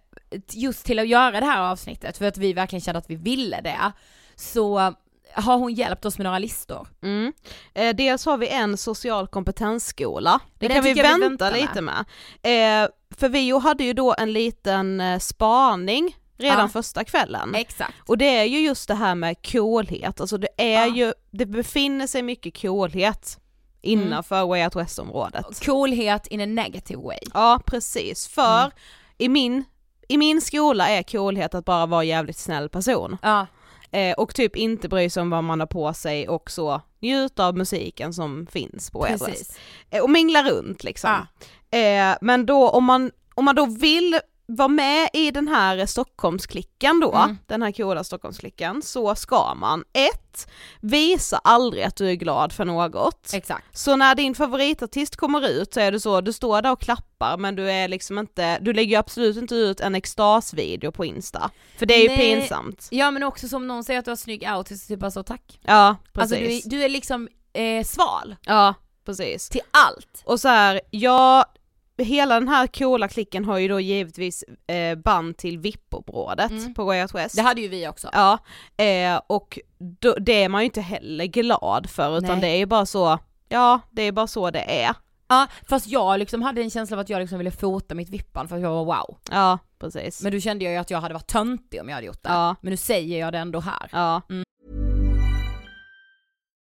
just 0.51 0.85
till 0.85 0.99
att 0.99 1.07
göra 1.07 1.39
det 1.39 1.45
här 1.45 1.61
avsnittet, 1.61 2.17
för 2.17 2.25
att 2.25 2.37
vi 2.37 2.53
verkligen 2.53 2.81
kände 2.81 2.99
att 2.99 3.09
vi 3.09 3.15
ville 3.15 3.61
det, 3.61 3.91
så 4.35 4.93
har 5.35 5.57
hon 5.57 5.73
hjälpt 5.73 6.05
oss 6.05 6.17
med 6.17 6.25
några 6.25 6.39
listor. 6.39 6.87
Mm. 7.01 7.33
Eh, 7.73 7.95
dels 7.95 8.25
har 8.25 8.37
vi 8.37 8.49
en 8.49 8.77
social 8.77 9.27
kompetensskola, 9.27 10.39
det 10.59 10.67
kan 10.67 10.83
vi 10.83 10.93
vänta, 10.93 11.15
vi 11.15 11.21
väntar 11.21 11.51
lite 11.51 11.81
med. 11.81 12.05
Eh, 12.43 12.89
för 13.17 13.29
vi 13.29 13.59
hade 13.59 13.83
ju 13.83 13.93
då 13.93 14.15
en 14.17 14.33
liten 14.33 15.01
eh, 15.01 15.19
spaning 15.19 16.15
redan 16.37 16.59
Ja. 16.59 16.67
första 16.67 17.03
kvällen. 17.03 17.55
Exakt. 17.55 17.93
Och 18.05 18.17
det 18.17 18.37
är 18.37 18.43
ju 18.43 18.59
just 18.59 18.87
det 18.87 18.95
här 18.95 19.15
med 19.15 19.35
coolhet, 19.51 20.21
alltså 20.21 20.37
det 20.37 20.47
är 20.57 20.85
Ja. 20.85 20.95
ju, 20.95 21.13
det 21.31 21.45
befinner 21.45 22.07
sig 22.07 22.21
mycket 22.21 22.61
coolhet 22.61 23.39
innanför 23.81 24.45
Way 24.45 24.63
Out 24.63 24.75
West-området. 24.75 25.65
Coolhet 25.65 26.27
in 26.27 26.41
a 26.41 26.45
negative 26.45 27.01
way. 27.01 27.19
Ja 27.33 27.59
precis, 27.65 28.27
för 28.27 28.59
Mm. 28.59 28.71
i, 29.17 29.29
min, 29.29 29.63
i 30.07 30.17
min 30.17 30.41
skola 30.41 30.89
är 30.89 31.03
coolhet 31.03 31.55
att 31.55 31.65
bara 31.65 31.85
vara 31.85 32.03
jävligt 32.03 32.37
snäll 32.37 32.69
person. 32.69 33.17
Ja, 33.21 33.47
Eh, 33.91 34.13
och 34.13 34.35
typ 34.35 34.55
inte 34.55 34.89
bry 34.89 35.09
sig 35.09 35.21
om 35.21 35.29
vad 35.29 35.43
man 35.43 35.59
har 35.59 35.67
på 35.67 35.93
sig 35.93 36.29
och 36.29 36.51
så 36.51 36.81
njuta 36.99 37.45
av 37.47 37.57
musiken 37.57 38.13
som 38.13 38.47
finns 38.51 38.91
på 38.91 38.99
Way 38.99 39.11
Out 39.13 39.21
West. 39.21 39.29
precis. 39.31 39.59
Eh, 39.89 40.03
och 40.03 40.09
mingla 40.09 40.43
runt 40.43 40.83
liksom. 40.83 41.25
Ja. 41.71 41.77
Eh, 41.79 42.17
men 42.21 42.45
då 42.45 42.69
om 42.69 42.83
man, 42.83 43.11
om 43.35 43.45
man 43.45 43.55
då 43.55 43.65
vill 43.65 44.19
vara 44.47 44.67
med 44.67 45.09
i 45.13 45.31
den 45.31 45.47
här 45.47 45.85
Stockholmsklicken 45.85 46.99
då, 46.99 47.15
Mm. 47.15 47.37
den 47.47 47.61
här 47.61 47.71
coola 47.71 48.03
Stockholmsklicken, 48.03 48.81
så 48.81 49.15
ska 49.15 49.53
man 49.55 49.83
ett, 49.93 50.47
Visa 50.81 51.37
aldrig 51.43 51.83
att 51.83 51.95
du 51.95 52.09
är 52.09 52.13
glad 52.13 52.51
för 52.53 52.65
något. 52.65 53.33
Exakt. 53.33 53.77
Så 53.77 53.95
när 53.95 54.15
din 54.15 54.35
favoritartist 54.35 55.15
kommer 55.15 55.47
ut 55.49 55.73
så 55.73 55.79
är 55.79 55.91
det 55.91 55.99
så, 55.99 56.21
du 56.21 56.33
står 56.33 56.61
där 56.61 56.71
och 56.71 56.81
klappar 56.81 57.37
men 57.37 57.55
du 57.55 57.71
är 57.71 57.87
liksom 57.87 58.17
inte, 58.19 58.59
du 58.59 58.73
lägger 58.73 58.99
absolut 58.99 59.37
inte 59.37 59.55
ut 59.55 59.79
en 59.79 59.95
extasvideo 59.95 60.91
på 60.91 61.05
Insta. 61.05 61.51
För 61.77 61.85
det 61.85 61.93
är 61.93 62.01
ju 62.01 62.07
Nej. 62.07 62.17
pinsamt. 62.17 62.87
Ja 62.91 63.11
men 63.11 63.23
också 63.23 63.47
som 63.47 63.67
någon 63.67 63.83
säger 63.83 63.99
att 63.99 64.05
du 64.05 64.11
har 64.11 64.15
snygg 64.15 64.47
outfit 64.57 64.81
så 64.81 64.87
typ 64.87 64.99
bara 64.99 65.11
så 65.11 65.23
tack. 65.23 65.59
Ja 65.63 65.95
precis. 66.13 66.31
Alltså 66.33 66.45
du, 66.47 66.53
är- 66.55 66.69
du 66.79 66.83
är 66.85 66.89
liksom 66.89 67.29
eh, 67.53 67.83
sval 67.85 68.35
Ja 68.45 68.73
precis. 69.05 69.49
till 69.49 69.61
allt. 69.71 70.21
Och 70.25 70.39
så 70.39 70.47
här, 70.47 70.81
ja, 70.91 71.45
hela 72.03 72.39
den 72.39 72.47
här 72.47 72.67
coola 72.67 73.07
klicken 73.07 73.45
har 73.45 73.57
ju 73.57 73.67
då 73.67 73.79
givetvis 73.79 74.43
eh, 74.67 74.95
band 74.97 75.37
till 75.37 75.59
VIP-området 75.59 76.51
Mm. 76.51 76.73
på 76.73 76.83
Way 76.85 77.01
Out 77.01 77.15
West. 77.15 77.35
Det 77.35 77.41
hade 77.41 77.61
ju 77.61 77.67
vi 77.67 77.87
också. 77.87 78.09
Ja, 78.13 78.37
eh, 78.83 79.21
och 79.27 79.59
då, 79.77 80.15
det 80.19 80.43
är 80.43 80.49
man 80.49 80.61
ju 80.61 80.65
inte 80.65 80.81
heller 80.81 81.25
glad 81.25 81.89
för 81.89 82.17
utan 82.17 82.29
Nej. 82.31 82.41
det 82.41 82.47
är 82.47 82.57
ju 82.57 82.65
bara 82.65 82.85
så, 82.85 83.17
ja 83.49 83.79
det 83.91 84.01
är 84.01 84.11
bara 84.11 84.27
så 84.27 84.51
det 84.51 84.83
är. 84.83 84.95
Ja, 85.27 85.47
fast 85.69 85.87
jag 85.87 86.19
liksom 86.19 86.41
hade 86.41 86.61
en 86.61 86.69
känsla 86.69 86.95
av 86.97 87.01
att 87.01 87.09
jag 87.09 87.19
liksom 87.19 87.37
ville 87.37 87.51
fota 87.51 87.95
mitt 87.95 88.09
vippan 88.09 88.47
för 88.47 88.55
att 88.55 88.61
jag 88.61 88.69
var 88.69 88.85
wow. 88.85 89.17
Ja, 89.31 89.59
precis. 89.79 90.21
Men 90.21 90.31
du 90.31 90.41
kände 90.41 90.65
jag 90.65 90.73
ju 90.73 90.79
att 90.79 90.89
jag 90.91 91.01
hade 91.01 91.13
varit 91.13 91.27
töntig 91.27 91.81
om 91.81 91.89
jag 91.89 91.95
hade 91.95 92.07
gjort 92.07 92.23
det. 92.23 92.29
Ja. 92.29 92.55
Men 92.61 92.71
nu 92.71 92.77
säger 92.77 93.19
jag 93.19 93.33
det 93.33 93.39
ändå 93.39 93.59
här. 93.59 93.89
Ja. 93.91 94.21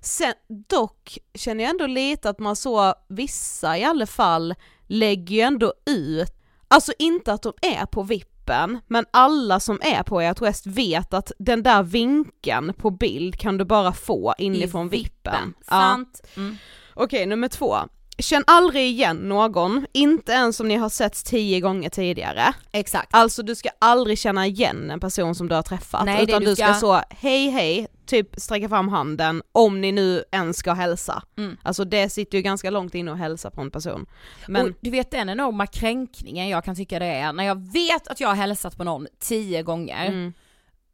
Sen, 0.00 0.32
dock 0.68 1.18
känner 1.34 1.64
jag 1.64 1.70
ändå 1.70 1.86
lite 1.86 2.30
att 2.30 2.38
man 2.38 2.56
så, 2.56 2.94
vissa 3.08 3.78
i 3.78 3.84
alla 3.84 4.06
fall, 4.06 4.54
lägger 4.86 5.36
ju 5.36 5.40
ändå 5.40 5.72
ut, 5.86 6.32
alltså 6.68 6.92
inte 6.98 7.32
att 7.32 7.42
de 7.42 7.52
är 7.62 7.86
på 7.86 8.02
vippen, 8.02 8.80
men 8.86 9.06
alla 9.10 9.60
som 9.60 9.80
är 9.82 10.02
på 10.02 10.20
ert 10.20 10.40
West 10.40 10.66
vet 10.66 11.14
att 11.14 11.32
den 11.38 11.62
där 11.62 11.82
vinkeln 11.82 12.74
på 12.74 12.90
bild 12.90 13.38
kan 13.38 13.58
du 13.58 13.64
bara 13.64 13.92
få 13.92 14.34
inifrån 14.38 14.88
vippen. 14.88 15.54
Ja. 15.58 15.64
Sant. 15.64 16.20
Mm. 16.36 16.56
Okej, 16.94 17.26
nummer 17.26 17.48
två. 17.48 17.76
Känn 18.22 18.44
aldrig 18.46 18.82
igen 18.86 19.16
någon, 19.16 19.86
inte 19.92 20.32
ens 20.32 20.60
om 20.60 20.68
ni 20.68 20.76
har 20.76 20.88
setts 20.88 21.22
tio 21.22 21.60
gånger 21.60 21.90
tidigare. 21.90 22.54
Exakt. 22.72 23.08
Alltså 23.14 23.42
du 23.42 23.54
ska 23.54 23.68
aldrig 23.78 24.18
känna 24.18 24.46
igen 24.46 24.90
en 24.90 25.00
person 25.00 25.34
som 25.34 25.48
du 25.48 25.54
har 25.54 25.62
träffat, 25.62 26.04
Nej, 26.04 26.22
utan 26.24 26.40
du 26.40 26.46
du 26.46 26.56
ska... 26.56 26.64
ska- 26.64 26.74
så 26.74 27.00
hej 27.10 27.48
hej, 27.50 27.86
typ 28.06 28.28
sträcka 28.36 28.68
fram 28.68 28.88
handen 28.88 29.42
om 29.52 29.80
ni 29.80 29.92
nu 29.92 30.24
ens 30.32 30.56
ska 30.56 30.72
hälsa. 30.72 31.22
Mm. 31.38 31.56
Alltså 31.62 31.84
det 31.84 32.10
sitter 32.10 32.38
ju 32.38 32.42
ganska 32.42 32.70
långt 32.70 32.94
inne 32.94 33.12
att 33.12 33.18
hälsa 33.18 33.50
på 33.50 33.60
en 33.60 33.70
person. 33.70 34.06
Men 34.48 34.66
Och 34.66 34.72
du 34.80 34.90
vet 34.90 35.10
den 35.10 35.28
enorma 35.28 35.66
kränkningen 35.66 36.48
jag 36.48 36.64
kan 36.64 36.76
tycka 36.76 36.98
det 36.98 37.06
är 37.06 37.32
när 37.32 37.44
jag 37.44 37.72
vet 37.72 38.08
att 38.08 38.20
jag 38.20 38.28
har 38.28 38.34
hälsat 38.34 38.76
på 38.76 38.84
någon 38.84 39.06
tio 39.20 39.62
gånger 39.62 40.06
Mm. 40.06 40.32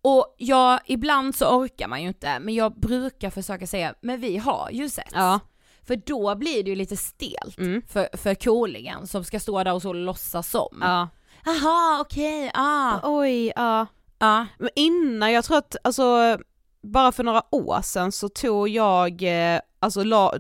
och 0.03 0.35
jag, 0.39 0.81
ibland 0.87 1.35
så 1.35 1.47
orkar 1.59 1.89
man 1.89 2.03
ju 2.03 2.09
inte 2.09 2.39
men 2.39 2.55
jag 2.55 2.81
brukar 2.81 3.31
försöka 3.31 3.67
säga 3.67 3.95
men 4.01 4.21
vi 4.21 4.37
har 4.37 4.69
ju 4.73 4.89
sett. 4.89 5.11
ja, 5.13 5.41
För 5.87 5.97
då 5.97 6.35
blir 6.35 6.63
det 6.63 6.71
ju 6.71 6.77
lite 6.77 6.97
stelt 6.97 7.59
Mm. 7.59 7.83
för, 7.89 8.09
för 8.17 8.35
coolingen 8.35 9.07
som 9.07 9.25
ska 9.25 9.41
stå 9.41 9.65
där 9.65 9.75
och 9.75 9.83
så 9.83 9.93
låtsas 9.93 10.51
som. 10.51 10.79
ja. 10.81 11.09
Jaha 11.45 12.01
okej, 12.01 12.51
ah. 12.55 12.99
Oj, 13.03 13.53
ja. 13.57 13.87
ah. 14.19 14.45
Men 14.59 14.71
innan, 14.77 15.33
jag 15.33 15.45
tror 15.45 15.59
att, 15.59 15.77
alltså 15.85 16.39
bara 16.83 17.13
för 17.13 17.25
några 17.25 17.43
år 17.55 17.83
sedan 17.83 18.13
så 18.13 18.29
tog 18.29 18.69
jag, 18.69 19.23
eh, 19.55 19.61
alltså 19.79 20.03
la, 20.05 20.35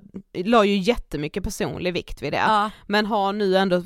la 0.45 0.65
ju 0.65 0.77
jättemycket 0.77 1.45
personlig 1.45 1.93
vikt 1.93 2.23
vid 2.23 2.33
det. 2.33 2.45
Ja. 2.49 2.71
Men 2.87 3.07
har 3.07 3.33
nu 3.33 3.57
ändå 3.57 3.83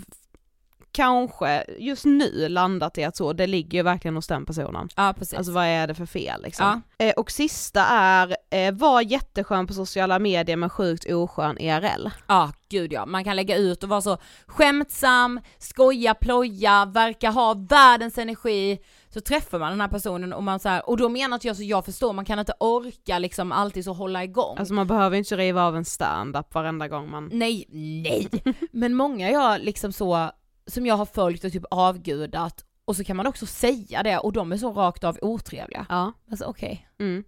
kanske 0.92 1.64
just 1.78 2.04
nu 2.04 2.48
landat 2.48 2.98
i 2.98 3.04
att 3.04 3.16
så, 3.16 3.32
det 3.32 3.46
ligger 3.46 3.78
ju 3.78 3.82
verkligen 3.82 4.14
hos 4.14 4.26
den 4.26 4.46
personen. 4.46 4.88
ja 4.96 5.14
precis. 5.18 5.38
Alltså 5.38 5.52
vad 5.52 5.64
är 5.64 5.86
det 5.86 5.94
för 5.94 6.06
fel 6.06 6.42
liksom? 6.42 6.82
Eh, 6.98 7.12
och 7.16 7.30
sista 7.30 7.86
är, 7.86 8.36
eh, 8.50 8.72
var 8.74 9.00
jätteskön 9.00 9.66
på 9.66 9.74
sociala 9.74 10.18
medier 10.18 10.56
men 10.56 10.70
sjukt 10.70 11.12
oskön 11.12 11.58
IRL. 11.58 12.08
Ja, 12.26 12.52
gud 12.68 12.92
ja. 12.92 13.06
Man 13.06 13.24
kan 13.24 13.36
lägga 13.36 13.56
ut 13.56 13.82
och 13.82 13.88
vara 13.88 14.00
så 14.00 14.18
skämtsam, 14.46 15.40
skoja, 15.58 16.14
ploja, 16.14 16.84
verka 16.84 17.30
ha 17.30 17.54
världens 17.54 18.18
energi. 18.18 18.78
Så 19.14 19.20
träffar 19.20 19.58
man 19.58 19.70
den 19.70 19.80
här 19.80 19.88
personen 19.88 20.32
och 20.32 20.42
man 20.42 20.60
så 20.60 20.68
här, 20.68 20.88
och 20.88 20.96
då 20.96 21.08
menar 21.08 21.36
inte 21.36 21.46
jag 21.46 21.56
så 21.56 21.62
jag 21.62 21.84
förstår, 21.84 22.12
man 22.12 22.24
kan 22.24 22.38
inte 22.38 22.52
orka 22.60 23.18
liksom 23.18 23.52
alltid 23.52 23.84
så 23.84 23.92
hålla 23.92 24.24
igång. 24.24 24.56
Alltså 24.58 24.74
man 24.74 24.86
behöver 24.86 25.16
inte 25.16 25.36
riva 25.36 25.64
av 25.64 25.76
en 25.76 25.84
stand-up 25.84 26.54
varenda 26.54 26.88
gång 26.88 27.10
man... 27.10 27.30
nej, 27.32 27.66
nej. 27.68 28.28
Men 28.72 28.94
många 28.94 29.30
jag 29.30 29.60
liksom 29.60 29.92
så, 29.92 30.30
som 30.70 30.86
jag 30.86 30.94
har 30.94 31.06
följt 31.06 31.44
och 31.44 31.52
typ 31.52 31.64
avgudat 31.70 32.64
och 32.84 32.96
så 32.96 33.04
kan 33.04 33.16
man 33.16 33.26
också 33.26 33.46
säga 33.46 34.02
det 34.02 34.18
och 34.18 34.32
de 34.32 34.52
är 34.52 34.56
så 34.56 34.72
rakt 34.72 35.04
av 35.04 35.18
otrevliga. 35.22 35.86
Ja. 35.88 36.12
Alltså 36.30 36.44
okej. 36.44 36.88
Mm. 36.98 37.24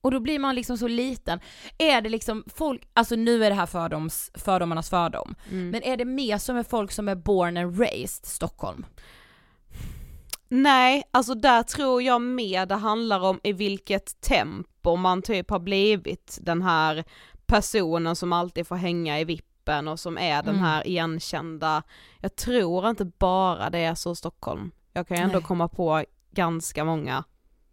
Och 0.00 0.10
då 0.10 0.20
blir 0.20 0.38
man 0.38 0.54
liksom 0.54 0.78
så 0.78 0.88
liten. 0.88 1.40
Är 1.78 2.00
det 2.00 2.08
liksom 2.08 2.44
folk, 2.46 2.88
alltså 2.92 3.16
nu 3.16 3.44
är 3.44 3.50
det 3.50 3.56
här 3.56 3.66
fördoms, 3.66 4.30
fördomarnas 4.34 4.90
fördom, 4.90 5.34
Mm. 5.50 5.70
men 5.70 5.82
är 5.82 5.96
det 5.96 6.04
mer 6.04 6.38
som 6.38 6.56
är 6.56 6.62
folk 6.62 6.92
som 6.92 7.08
är 7.08 7.14
born 7.14 7.56
and 7.56 7.80
raised 7.80 8.26
Stockholm? 8.26 8.86
Nej, 10.48 11.02
alltså 11.10 11.34
där 11.34 11.62
tror 11.62 12.02
jag 12.02 12.22
mer 12.22 12.66
det 12.66 12.74
handlar 12.74 13.20
om 13.20 13.40
i 13.42 13.52
vilket 13.52 14.20
tempo 14.20 14.96
man 14.96 15.22
typ 15.22 15.50
har 15.50 15.58
blivit 15.58 16.38
den 16.42 16.62
här 16.62 17.04
personen 17.46 18.16
som 18.16 18.32
alltid 18.32 18.66
får 18.66 18.76
hänga 18.76 19.20
i 19.20 19.24
vippen 19.64 19.88
och 19.88 20.00
som 20.00 20.18
är 20.18 20.42
den 20.42 20.54
Mm. 20.54 20.62
här 20.64 20.86
igenkända, 20.86 21.82
jag 22.20 22.36
tror 22.36 22.88
inte 22.90 23.04
bara 23.04 23.70
det 23.70 23.78
är 23.78 23.94
så 23.94 24.14
Stockholm. 24.14 24.70
Jag 24.92 25.08
kan 25.08 25.16
ju 25.16 25.22
ändå 25.22 25.38
Nej. 25.38 25.46
komma 25.46 25.68
på 25.68 26.04
ganska 26.30 26.84
många 26.84 27.24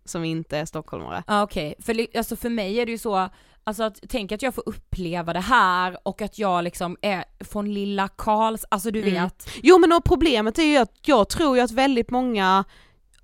som 0.05 0.23
inte 0.23 0.57
är 0.57 0.65
stockholmare. 0.65 1.23
Ja 1.27 1.43
okej, 1.43 1.75
för 1.79 1.93
li- 1.93 2.07
alltså 2.17 2.35
för 2.35 2.49
mig 2.49 2.79
är 2.79 2.85
det 2.85 2.91
ju 2.91 2.97
så, 2.97 3.29
alltså 3.63 3.83
att, 3.83 3.99
tänk 4.09 4.31
att 4.31 4.41
jag 4.41 4.55
får 4.55 4.63
uppleva 4.69 5.33
det 5.33 5.39
här 5.39 5.97
och 6.03 6.21
att 6.21 6.39
jag 6.39 6.63
liksom 6.63 6.97
är 7.01 7.23
från 7.39 7.73
lilla 7.73 8.07
Karls, 8.07 8.65
alltså 8.69 8.91
du 8.91 9.01
Mm. 9.01 9.13
vet. 9.13 9.49
Jo 9.63 9.77
men 9.77 9.91
och 9.91 10.03
problemet 10.03 10.57
är 10.59 10.63
ju 10.63 10.77
att 10.77 10.93
jag 11.07 11.29
tror 11.29 11.57
ju 11.57 11.63
att 11.63 11.71
väldigt 11.71 12.09
många 12.09 12.63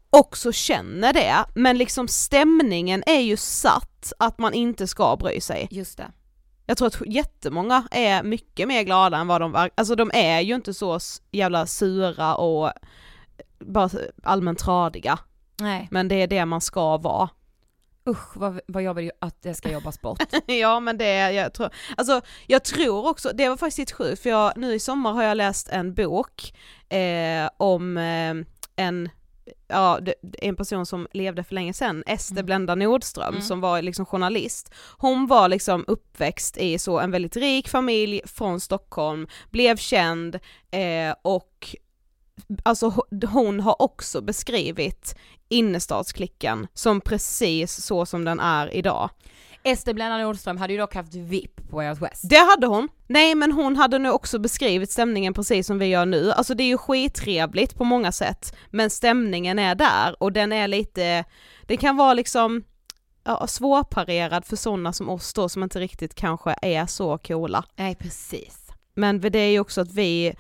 också 0.10 0.52
känner 0.52 1.14
det, 1.14 1.36
men 1.56 1.78
liksom 1.78 2.08
stämningen 2.08 3.04
är 3.06 3.20
ju 3.20 3.38
satt 3.38 4.14
att 4.20 4.38
man 4.40 4.54
inte 4.54 4.88
ska 4.88 5.16
bry 5.16 5.42
sig. 5.42 5.68
Just 5.72 5.98
det. 5.98 6.12
Jag 6.70 6.78
tror 6.78 6.88
att 6.88 7.08
jättemånga 7.08 7.88
är 7.92 8.24
mycket 8.24 8.68
mer 8.68 8.84
glada 8.84 9.18
än 9.18 9.28
vad 9.28 9.42
de 9.42 9.52
var, 9.52 9.70
alltså 9.76 9.96
de 9.96 10.12
är 10.14 10.42
ju 10.42 10.56
inte 10.56 10.74
så 10.74 11.00
jävla 11.32 11.66
sura 11.66 12.36
och 12.36 12.72
bara 13.60 13.90
allmänt 14.24 14.60
tradiga, 14.60 15.20
Nej, 15.60 15.88
men 15.92 16.08
det 16.08 16.16
är 16.16 16.28
det 16.28 16.46
man 16.46 16.62
ska 16.62 16.98
vara. 16.98 17.30
usch 18.10 18.38
vad, 18.38 18.60
vad 18.68 18.84
jag 18.84 18.94
vill 18.94 19.12
att 19.20 19.42
det 19.42 19.54
ska 19.54 19.72
jobbas 19.72 20.02
bort. 20.02 20.24
ja 20.46 20.80
men 20.80 20.98
det, 20.98 21.32
jag 21.32 21.54
tror, 21.54 21.70
alltså 21.98 22.22
jag 22.48 22.64
tror 22.64 23.10
också, 23.10 23.32
det 23.34 23.50
var 23.50 23.58
faktiskt 23.58 23.78
lite 23.80 23.94
sjukt 23.94 24.22
för 24.24 24.30
jag, 24.30 24.54
nu 24.58 24.74
i 24.74 24.80
sommar 24.80 25.14
har 25.14 25.24
jag 25.24 25.38
läst 25.38 25.70
en 25.70 25.94
bok 25.94 26.54
eh, 26.90 27.50
om 27.58 27.98
eh, 27.98 28.34
en 28.76 29.10
Ja, 29.70 30.00
en 30.42 30.56
person 30.56 30.86
som 30.86 31.08
levde 31.14 31.44
för 31.44 31.56
länge 31.56 31.74
sedan, 31.74 32.04
Ester 32.08 32.34
Mm. 32.36 32.46
Blenda 32.46 32.76
Nordström, 32.76 33.30
Mm. 33.34 33.42
som 33.42 33.62
var 33.62 33.82
liksom 33.82 34.06
journalist. 34.06 34.74
Hon 34.98 35.28
var 35.28 35.50
liksom 35.50 35.86
uppväxt 35.88 36.58
i 36.58 36.80
så 36.80 37.00
en 37.00 37.12
väldigt 37.12 37.36
rik 37.36 37.70
familj 37.70 38.22
från 38.26 38.60
Stockholm, 38.60 39.28
blev 39.52 39.78
känd 39.78 40.36
eh, 40.72 41.16
och 41.22 41.76
alltså 42.64 42.90
ho- 42.90 43.26
hon 43.28 43.60
har 43.60 43.82
också 43.82 44.22
beskrivit 44.22 45.16
innerstadsklicken 45.50 46.68
som 46.74 47.02
precis 47.02 47.86
så 47.86 48.06
som 48.06 48.26
den 48.26 48.40
är 48.40 48.74
idag. 48.74 49.10
Ester 49.68 49.94
Blenda 49.94 50.18
Nordström 50.18 50.58
hade 50.58 50.74
ju 50.74 50.80
dock 50.80 50.96
haft 50.96 51.16
VIP 51.16 51.70
på 51.70 51.76
Way 51.76 51.90
Out 51.90 52.02
West. 52.02 52.30
Det 52.30 52.38
hade 52.38 52.68
hon. 52.68 52.90
Nej 53.08 53.36
men 53.36 53.52
hon 53.52 53.76
hade 53.76 54.00
nu 54.00 54.12
också 54.12 54.40
beskrivit 54.40 54.92
stämningen 54.92 55.34
precis 55.34 55.68
som 55.68 55.80
vi 55.80 55.86
gör 55.86 56.06
nu. 56.06 56.32
Alltså 56.32 56.54
det 56.54 56.64
är 56.64 56.68
ju 56.68 56.78
skittrevligt 56.78 57.76
på 57.76 57.84
många 57.84 58.12
sätt, 58.12 58.56
men 58.70 58.90
stämningen 58.90 59.60
är 59.60 59.76
där 59.76 60.24
och 60.24 60.32
den 60.32 60.54
är 60.54 60.68
lite, 60.68 61.24
det 61.66 61.78
kan 61.78 61.98
vara 61.98 62.14
liksom 62.14 62.64
ja, 63.24 63.48
svårparerad 63.48 64.46
för 64.46 64.56
sådana 64.56 64.94
som 64.94 65.10
oss 65.10 65.34
då 65.34 65.50
som 65.50 65.64
inte 65.64 65.80
riktigt 65.80 66.16
kanske 66.16 66.56
är 66.62 66.86
så 66.86 67.18
coola. 67.18 67.64
Nej 67.76 67.96
precis. 67.96 68.68
Men 68.96 69.22
det 69.22 69.40
är 69.40 69.50
ju 69.50 69.60
också 69.60 69.82
att 69.82 69.92
vi, 69.92 70.36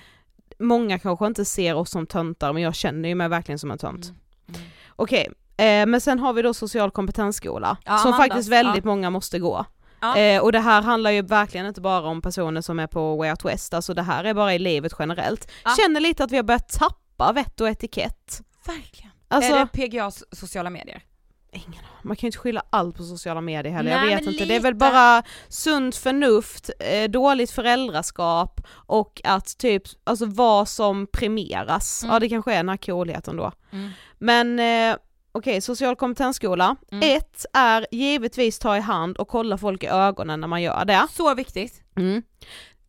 många 0.59 0.99
kanske 0.99 1.27
inte 1.27 1.45
ser 1.45 1.75
oss 1.75 1.91
som 1.91 2.07
töntar 2.07 2.53
men 2.53 2.63
jag 2.63 2.75
känner 2.75 3.09
ju 3.09 3.15
mig 3.15 3.29
verkligen 3.29 3.59
som 3.59 3.71
en 3.71 3.77
tönt. 3.77 4.05
Mm. 4.05 4.61
Okej, 4.95 5.29
eh, 5.57 5.85
men 5.85 6.01
sen 6.01 6.19
har 6.19 6.33
vi 6.33 6.41
då 6.41 6.53
social 6.53 6.91
kompetensskola 6.91 7.77
Ja, 7.85 7.97
som 7.97 8.13
faktiskt 8.13 8.49
väldigt 8.49 8.85
ja. 8.85 8.89
många 8.89 9.09
måste 9.09 9.39
gå. 9.39 9.65
Ja. 10.01 10.17
Eh, 10.17 10.41
och 10.41 10.51
det 10.51 10.59
här 10.59 10.81
handlar 10.81 11.11
ju 11.11 11.21
verkligen 11.21 11.65
inte 11.65 11.81
bara 11.81 12.07
om 12.07 12.21
personer 12.21 12.61
som 12.61 12.79
är 12.79 12.87
på 12.87 13.15
Way 13.15 13.29
Out 13.29 13.45
West, 13.45 13.73
alltså 13.73 13.93
det 13.93 14.03
här 14.03 14.23
är 14.23 14.33
bara 14.33 14.53
i 14.53 14.59
livet 14.59 14.93
generellt. 14.99 15.51
Känner 15.77 15.99
lite 15.99 16.23
att 16.23 16.31
vi 16.31 16.35
har 16.35 16.43
börjat 16.43 16.69
tappa 16.69 17.31
vett 17.31 17.61
och 17.61 17.69
etikett. 17.69 18.41
Verkligen. 18.67 19.11
Alltså, 19.27 19.53
Är 19.53 19.59
det 19.59 19.67
PGAs 19.67 20.23
sociala 20.31 20.69
medier? 20.69 21.03
ingen 21.51 21.83
man 22.01 22.15
kan 22.15 22.21
ju 22.21 22.27
inte 22.27 22.37
skylla 22.37 22.63
allt 22.69 22.97
på 22.97 23.03
sociala 23.03 23.41
medier 23.41 23.73
heller, 23.73 23.95
Nej, 23.95 24.09
jag 24.09 24.17
vet 24.17 24.27
inte. 24.27 24.45
Det 24.45 24.55
är 24.55 24.59
väl 24.59 24.73
lite. 24.73 24.85
bara 24.85 25.23
sunt 25.47 25.95
förnuft, 25.95 26.69
eh, 26.79 27.09
dåligt 27.09 27.51
föräldraskap 27.51 28.61
och 28.71 29.21
att 29.23 29.57
typ, 29.57 29.83
alltså 30.03 30.25
vad 30.25 30.67
som 30.67 31.07
premieras. 31.07 32.03
Mm. 32.03 32.13
Ja 32.13 32.19
det 32.19 32.29
kanske 32.29 32.53
är 32.53 32.77
coolheten 32.77 33.37
då. 33.37 33.51
Mm. 33.71 33.89
Men 34.17 34.59
eh, 34.59 34.97
okej, 35.37 35.61
social 35.61 35.95
kompetensskola. 35.95 36.75
Mm. 36.91 37.17
Ett 37.17 37.45
är 37.53 37.87
givetvis 37.91 38.59
ta 38.59 38.77
i 38.77 38.79
hand 38.79 39.17
och 39.17 39.27
kolla 39.27 39.57
folk 39.57 39.83
i 39.83 39.87
ögonen 39.87 40.41
när 40.41 40.47
man 40.47 40.61
gör 40.61 40.85
det. 40.85 41.07
Så 41.11 41.33
viktigt. 41.35 41.81
Mm. 41.97 42.23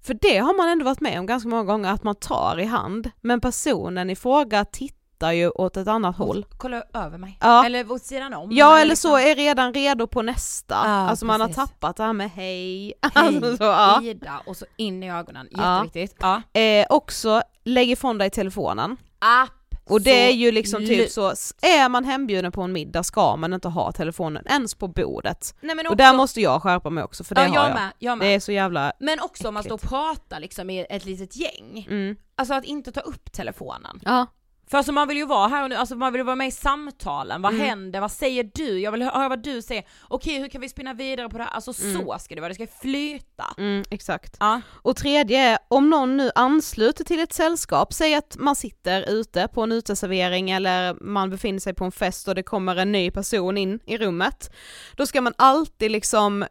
För 0.06 0.14
det 0.14 0.38
har 0.38 0.56
man 0.56 0.68
ändå 0.68 0.84
varit 0.84 1.00
med 1.00 1.18
om 1.20 1.26
ganska 1.26 1.48
många 1.48 1.64
gånger, 1.64 1.92
att 1.92 2.02
man 2.02 2.14
tar 2.14 2.60
i 2.60 2.64
hand, 2.64 3.10
men 3.20 3.40
personen 3.40 4.10
i 4.10 4.16
fråga 4.16 4.64
tittar 4.64 5.32
ju 5.32 5.48
åt 5.50 5.76
ett 5.76 5.88
annat 5.88 6.16
håll. 6.16 6.46
Kolla 6.58 6.82
över 6.94 7.18
mig. 7.18 7.38
Ja. 7.40 7.66
Eller 7.66 7.92
åt 7.92 8.02
sidan 8.02 8.34
om. 8.34 8.48
Ja 8.52 8.76
eller 8.78 8.88
liksom- 8.88 9.10
så 9.10 9.18
är 9.18 9.34
redan 9.34 9.74
redo 9.74 10.06
på 10.06 10.22
nästa, 10.22 10.74
Ja, 10.74 10.80
alltså 10.90 11.26
man 11.26 11.40
har 11.40 11.48
precis. 11.48 11.64
tappat 11.68 11.96
det 11.96 12.02
här 12.02 12.12
med 12.12 12.30
hej. 12.30 12.94
Hej, 13.02 13.12
Alltså 13.14 13.56
så, 13.56 13.64
ja. 13.64 14.02
Ida 14.02 14.40
och 14.46 14.56
så 14.56 14.64
in 14.76 15.02
i 15.02 15.10
ögonen. 15.12 15.48
Ja. 15.50 15.84
Jätteviktigt. 15.84 16.16
Ja. 16.20 16.60
eh, 16.60 16.86
också, 16.90 17.42
lägg 17.64 17.90
ifrån 17.90 18.18
dig 18.18 18.30
telefonen. 18.30 18.96
App. 19.18 19.50
Och 19.90 20.02
det 20.02 20.28
är 20.28 20.32
ju 20.32 20.52
liksom 20.52 20.86
typ 20.86 21.10
så, 21.10 21.28
är 21.62 21.88
man 21.88 22.04
hembjuden 22.04 22.52
på 22.52 22.62
en 22.62 22.72
middag 22.72 23.02
ska 23.02 23.36
man 23.36 23.52
inte 23.54 23.68
ha 23.68 23.92
telefonen 23.92 24.46
ens 24.46 24.74
på 24.74 24.88
bordet. 24.88 25.54
Nej, 25.60 25.76
men 25.76 25.86
Och 25.86 25.92
också, 25.92 25.96
där 25.96 26.16
måste 26.16 26.40
jag 26.40 26.62
skärpa 26.62 26.90
mig 26.90 27.04
också 27.04 27.24
för 27.24 27.34
det 27.34 27.40
ja, 27.40 27.48
har 27.48 27.54
jag 27.54 27.66
jag. 27.70 27.74
med, 27.74 27.92
jag 27.98 28.18
Det 28.18 28.24
med. 28.24 28.34
är 28.36 28.40
så 28.40 28.52
jävla, 28.52 28.92
Men 29.00 29.20
också 29.20 29.48
om 29.48 29.54
man 29.54 29.62
står 29.62 29.74
och 29.74 29.78
äckligt. 29.80 29.90
pratar 29.90 30.40
liksom 30.40 30.70
i 30.70 30.86
ett 30.90 31.04
litet 31.04 31.36
gäng. 31.36 31.86
mm. 31.90 32.16
Alltså 32.36 32.54
att 32.54 32.64
inte 32.64 32.92
ta 32.92 33.00
upp 33.00 33.32
telefonen. 33.32 34.00
ja. 34.04 34.26
För 34.70 34.78
alltså 34.78 34.92
man 34.92 35.08
vill 35.08 35.16
ju 35.16 35.26
vara 35.26 35.48
här 35.48 35.62
och 35.62 35.68
nu, 35.68 35.74
alltså 35.76 35.96
man 35.96 36.12
vill 36.12 36.22
vara 36.22 36.36
med 36.36 36.48
i 36.48 36.50
samtalen, 36.50 37.42
vad 37.42 37.54
Mm. 37.54 37.66
händer, 37.66 38.00
vad 38.00 38.12
säger 38.12 38.50
du? 38.54 38.80
Jag 38.80 38.92
vill 38.92 39.02
höra 39.02 39.28
vad 39.28 39.42
du 39.42 39.62
säger, 39.62 39.84
okej 40.08 40.38
hur 40.38 40.48
kan 40.48 40.60
vi 40.60 40.68
spinna 40.68 40.94
vidare 40.94 41.28
på 41.28 41.38
det 41.38 41.44
här? 41.44 41.50
Alltså 41.50 41.72
så 41.72 42.16
ska 42.20 42.34
det 42.34 42.40
vara, 42.40 42.48
det 42.48 42.54
ska 42.54 42.66
flyta. 42.80 43.44
Mm, 43.58 43.84
exakt. 43.90 44.36
Ja. 44.40 44.60
Och 44.82 44.96
tredje 44.96 45.38
är, 45.40 45.58
om 45.68 45.90
någon 45.90 46.16
nu 46.16 46.30
ansluter 46.34 47.04
till 47.04 47.20
ett 47.20 47.32
sällskap, 47.32 47.92
säg 47.92 48.14
att 48.14 48.36
man 48.38 48.56
sitter 48.56 49.10
ute 49.10 49.48
på 49.54 49.62
en 49.62 49.72
uteservering 49.72 50.50
eller 50.50 50.94
man 51.00 51.30
befinner 51.30 51.60
sig 51.60 51.74
på 51.74 51.84
en 51.84 51.92
fest 51.92 52.28
och 52.28 52.34
det 52.34 52.42
kommer 52.42 52.76
en 52.76 52.92
ny 52.92 53.10
person 53.10 53.58
in 53.58 53.80
i 53.86 53.98
rummet, 53.98 54.50
då 54.96 55.06
ska 55.06 55.20
man 55.20 55.34
alltid 55.38 55.90
liksom 55.90 56.44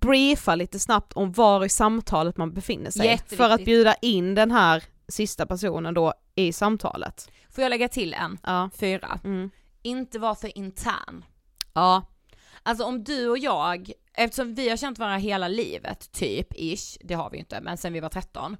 briefa 0.00 0.54
lite 0.54 0.78
snabbt 0.78 1.12
om 1.12 1.32
var 1.32 1.64
i 1.64 1.68
samtalet 1.68 2.36
man 2.36 2.52
befinner 2.52 2.90
sig. 2.90 3.06
För 3.36 3.50
att 3.50 3.64
bjuda 3.64 3.94
in 3.94 4.34
den 4.34 4.50
här 4.50 4.82
sista 5.08 5.46
personen 5.46 5.94
då 5.94 6.12
i 6.34 6.52
samtalet. 6.52 7.30
Får 7.50 7.62
jag 7.62 7.70
lägga 7.70 7.88
till 7.88 8.14
en? 8.14 8.38
Ja. 8.42 8.70
Fyra. 8.80 9.20
Mm. 9.24 9.50
Inte 9.82 10.18
vara 10.18 10.34
för 10.34 10.58
intern. 10.58 11.24
Ja. 11.74 12.06
Alltså 12.62 12.84
om 12.84 13.04
du 13.04 13.28
och 13.28 13.38
jag, 13.38 13.92
eftersom 14.14 14.54
vi 14.54 14.68
har 14.68 14.76
känt 14.76 14.98
varandra 14.98 15.18
hela 15.18 15.48
livet, 15.48 16.12
typ, 16.12 16.46
ish, 16.54 16.98
det 17.00 17.14
har 17.14 17.30
vi 17.30 17.36
ju 17.36 17.40
inte, 17.40 17.60
men 17.60 17.76
sen 17.78 17.92
vi 17.92 18.00
var 18.00 18.08
13. 18.08 18.56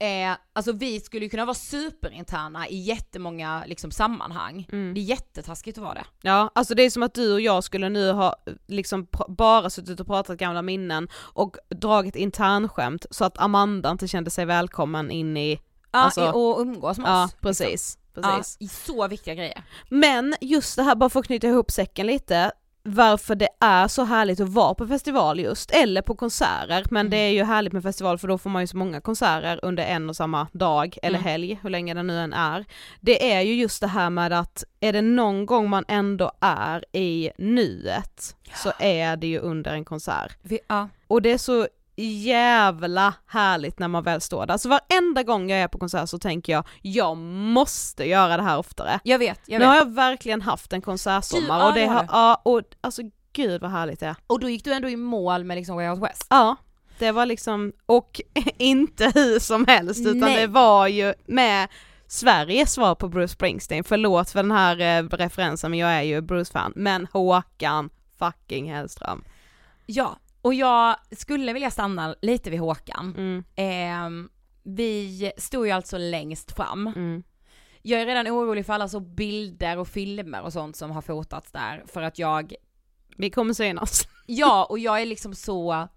Eh, 0.00 0.36
alltså 0.52 0.72
vi 0.72 1.00
skulle 1.00 1.24
ju 1.24 1.30
kunna 1.30 1.44
vara 1.44 1.54
superinterna 1.54 2.68
i 2.68 2.76
jättemånga 2.76 3.64
liksom, 3.66 3.90
sammanhang. 3.90 4.68
Mm. 4.72 4.94
Det 4.94 5.00
är 5.00 5.02
jättetaskigt 5.02 5.78
att 5.78 5.84
vara 5.84 5.94
det. 5.94 6.04
Ja, 6.22 6.50
alltså 6.54 6.74
det 6.74 6.82
är 6.82 6.90
som 6.90 7.02
att 7.02 7.14
du 7.14 7.32
och 7.32 7.40
jag 7.40 7.64
skulle 7.64 7.88
nu 7.88 8.12
ha 8.12 8.36
liksom 8.66 9.06
bara 9.28 9.70
suttit 9.70 10.00
och 10.00 10.06
pratat 10.06 10.38
gamla 10.38 10.62
minnen 10.62 11.08
och 11.14 11.56
dragit 11.68 12.16
internskämt 12.16 13.06
så 13.10 13.24
att 13.24 13.38
Amanda 13.38 13.90
inte 13.90 14.08
kände 14.08 14.30
sig 14.30 14.44
välkommen 14.44 15.10
in 15.10 15.36
i, 15.36 15.60
Ja, 15.92 15.98
Alltså- 15.98 16.30
och 16.30 16.60
umgås 16.60 16.98
med 16.98 17.10
ja 17.10 17.24
oss. 17.24 17.32
precis, 17.40 17.98
Ja, 18.14 18.22
precis. 18.22 18.56
i 18.60 18.68
så 18.68 19.08
viktiga 19.08 19.34
grejer. 19.34 19.62
Men 19.88 20.34
just 20.40 20.76
det 20.76 20.82
här, 20.82 20.94
bara 20.94 21.10
för 21.10 21.20
att 21.20 21.26
knyta 21.26 21.46
ihop 21.46 21.70
säcken 21.70 22.06
lite, 22.06 22.52
varför 22.82 23.34
det 23.34 23.48
är 23.60 23.88
så 23.88 24.04
härligt 24.04 24.40
att 24.40 24.48
vara 24.48 24.74
på 24.74 24.86
festival 24.86 25.40
just, 25.40 25.70
eller 25.70 26.02
på 26.02 26.14
konserter, 26.16 26.84
men 26.90 27.00
Mm. 27.00 27.10
det 27.10 27.16
är 27.16 27.28
ju 27.30 27.44
härligt 27.44 27.72
med 27.72 27.82
festival 27.82 28.18
för 28.18 28.28
då 28.28 28.38
får 28.38 28.50
man 28.50 28.62
ju 28.62 28.66
så 28.66 28.76
många 28.76 29.00
konserter 29.00 29.60
under 29.62 29.84
en 29.84 30.08
och 30.08 30.16
samma 30.16 30.46
dag 30.52 30.96
eller 31.02 31.18
Mm. 31.18 31.28
helg, 31.30 31.58
hur 31.62 31.70
länge 31.70 31.94
det 31.94 32.02
nu 32.02 32.18
än 32.20 32.32
är. 32.32 32.64
Det 33.00 33.32
är 33.32 33.40
ju 33.40 33.54
just 33.54 33.80
det 33.80 33.86
här 33.86 34.10
med 34.10 34.32
att 34.32 34.64
är 34.80 34.92
det 34.92 35.02
någon 35.02 35.46
gång 35.46 35.70
man 35.70 35.84
ändå 35.88 36.32
är 36.40 36.84
i 36.96 37.30
nuet 37.38 38.36
så 38.54 38.72
är 38.78 39.16
det 39.16 39.26
ju 39.26 39.38
under 39.38 39.72
en 39.72 39.84
konsert. 39.84 40.36
Vi, 40.42 40.58
ja. 40.68 40.88
Och 41.06 41.22
det 41.22 41.32
är 41.32 41.38
så 41.38 41.68
jävla 42.02 43.14
härligt 43.26 43.78
när 43.78 43.88
man 43.88 44.02
väl 44.04 44.20
står 44.20 44.46
där. 44.46 44.52
Alltså 44.52 44.68
varenda 44.68 45.22
gång 45.22 45.50
jag 45.50 45.60
är 45.60 45.68
på 45.68 45.78
konsert 45.78 46.08
så 46.08 46.18
tänker 46.18 46.52
jag, 46.52 46.66
jag 46.82 47.16
måste 47.16 48.04
göra 48.08 48.36
det 48.36 48.42
här 48.42 48.58
oftare. 48.58 49.00
Jag 49.02 49.18
vet, 49.18 49.40
jag 49.46 49.58
Nu 49.58 49.64
vet. 49.64 49.68
har 49.68 49.76
jag 49.76 49.94
verkligen 49.94 50.42
haft 50.42 50.72
en 50.72 50.82
konsertsommar 50.82 51.68
och 51.68 51.74
det 51.74 51.86
har 51.86 52.06
ja 52.08 52.40
och 52.44 52.62
alltså 52.80 53.02
gud 53.32 53.60
vad 53.60 53.70
härligt 53.70 54.00
det 54.00 54.06
är. 54.06 54.16
Och 54.26 54.40
då 54.40 54.48
gick 54.48 54.64
du 54.64 54.72
ändå 54.72 54.88
i 54.88 54.96
mål 54.96 55.44
med 55.44 55.56
liksom 55.56 55.76
Way 55.76 55.88
Out 55.88 56.02
West. 56.02 56.26
Ja, 56.30 56.56
det 56.98 57.12
var 57.12 57.26
liksom, 57.26 57.72
och 57.86 58.20
inte 58.58 59.12
hur 59.14 59.38
som 59.38 59.66
helst 59.66 60.00
utan 60.00 60.18
Nej. 60.18 60.40
det 60.40 60.46
var 60.46 60.86
ju 60.86 61.14
med 61.26 61.68
Sveriges 62.06 62.72
svar 62.72 62.94
på 62.94 63.08
Bruce 63.08 63.32
Springsteen, 63.32 63.84
förlåt 63.84 64.30
för 64.30 64.42
den 64.42 64.50
här 64.52 64.80
eh, 64.80 65.08
referensen 65.08 65.70
men 65.70 65.80
jag 65.80 65.90
är 65.90 66.02
ju 66.02 66.20
Bruce-fan, 66.20 66.72
men 66.76 67.06
Håkan 67.12 67.90
fucking 68.18 68.72
Hellström. 68.72 69.24
Ja, 69.86 70.16
och 70.42 70.54
jag 70.54 70.96
skulle 71.10 71.52
vilja 71.52 71.70
stanna 71.70 72.14
lite 72.22 72.50
vid 72.50 72.60
Håkan. 72.60 73.14
Mm, 73.16 73.44
Ehm, 73.56 74.28
vi 74.62 75.32
stod 75.36 75.66
ju 75.66 75.72
alltså 75.72 75.98
längst 75.98 76.52
fram. 76.56 76.86
mm, 76.86 77.22
Jag 77.82 78.00
är 78.00 78.06
redan 78.06 78.28
orolig 78.28 78.66
för 78.66 78.72
alla 78.72 78.88
så 78.88 79.00
bilder 79.00 79.78
och 79.78 79.88
filmer 79.88 80.42
och 80.42 80.52
sånt 80.52 80.76
som 80.76 80.90
har 80.90 81.02
fotats 81.02 81.52
där 81.52 81.82
för 81.86 82.02
att 82.02 82.18
jag, 82.18 82.52
vi 83.16 83.30
kommer 83.30 83.54
synas. 83.54 84.02
ja 84.26 84.66
och 84.70 84.78
jag 84.78 85.02
är 85.02 85.06
liksom 85.06 85.34
så, 85.34 85.88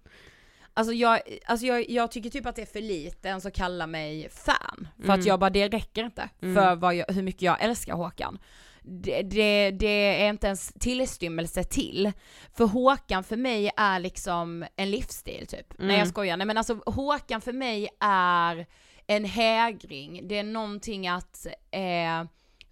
alltså 0.74 0.92
jag, 0.94 1.20
alltså 1.46 1.66
jag, 1.66 1.90
jag 1.90 2.10
tycker 2.10 2.30
typ 2.30 2.46
att 2.46 2.56
det 2.56 2.62
är 2.62 2.66
för 2.66 2.80
lite 2.80 3.28
ens 3.28 3.46
att 3.46 3.54
kalla 3.54 3.86
mig 3.86 4.28
fan. 4.30 4.88
För 4.96 5.04
Mm. 5.04 5.20
att 5.20 5.26
jag 5.26 5.40
bara, 5.40 5.50
det 5.50 5.68
räcker 5.68 6.04
inte 6.04 6.28
Mm. 6.42 6.54
för 6.80 6.92
jag, 6.92 7.06
hur 7.14 7.22
mycket 7.22 7.42
jag 7.42 7.62
älskar 7.62 7.94
Håkan. 7.94 8.38
Det, 8.84 9.22
det, 9.22 9.70
det 9.70 10.22
är 10.22 10.28
inte 10.30 10.46
ens 10.46 10.72
tillstymmelse 10.80 11.64
till. 11.64 12.12
För 12.56 12.64
Håkan 12.64 13.24
för 13.24 13.36
mig 13.36 13.70
är 13.76 13.98
liksom 14.00 14.64
en 14.76 14.90
livsstil 14.90 15.46
typ. 15.46 15.66
Nej 15.78 15.88
jag 15.88 15.94
Mm. 15.96 16.06
skojar, 16.08 16.36
nej 16.36 16.46
men 16.46 16.58
alltså 16.58 16.82
Håkan 16.86 17.40
för 17.40 17.52
mig 17.52 17.88
är 18.00 18.66
en 19.06 19.24
hägring, 19.24 20.28
det 20.28 20.38
är 20.38 20.42
någonting 20.42 21.08
att 21.08 21.46
eh, 21.70 22.24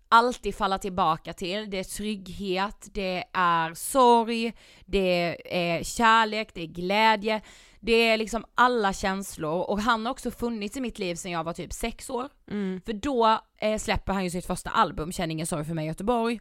alltid 0.09 0.55
falla 0.55 0.79
tillbaka 0.79 1.33
till. 1.33 1.71
Det 1.71 1.79
är 1.79 1.85
trygghet, 1.85 2.89
det 2.93 3.25
är 3.33 3.75
sorg, 3.75 4.53
det 4.87 5.37
är 5.59 5.83
kärlek, 5.85 6.49
det 6.55 6.63
är 6.63 6.67
glädje. 6.67 7.41
Det 7.81 7.93
är 7.93 8.17
liksom 8.17 8.45
alla 8.55 8.93
känslor 8.93 9.71
och 9.71 9.81
han 9.81 10.07
har 10.07 10.13
också 10.13 10.31
funnits 10.31 10.77
i 10.77 10.81
mitt 10.81 10.99
liv 10.99 11.15
sedan 11.15 11.33
jag 11.33 11.45
var 11.45 11.53
typ 11.53 11.73
sex 11.73 12.11
år. 12.11 12.29
Mm. 12.51 12.81
För 12.87 12.93
då 12.93 13.41
eh, 13.61 13.79
släpper 13.79 14.13
han 14.13 14.25
ju 14.25 14.31
sitt 14.31 14.47
första 14.47 14.71
album, 14.71 15.13
Känn 15.13 15.31
ingen 15.31 15.47
sorg 15.47 15.65
för 15.65 15.75
mig 15.75 15.87
Göteborg. 15.87 16.41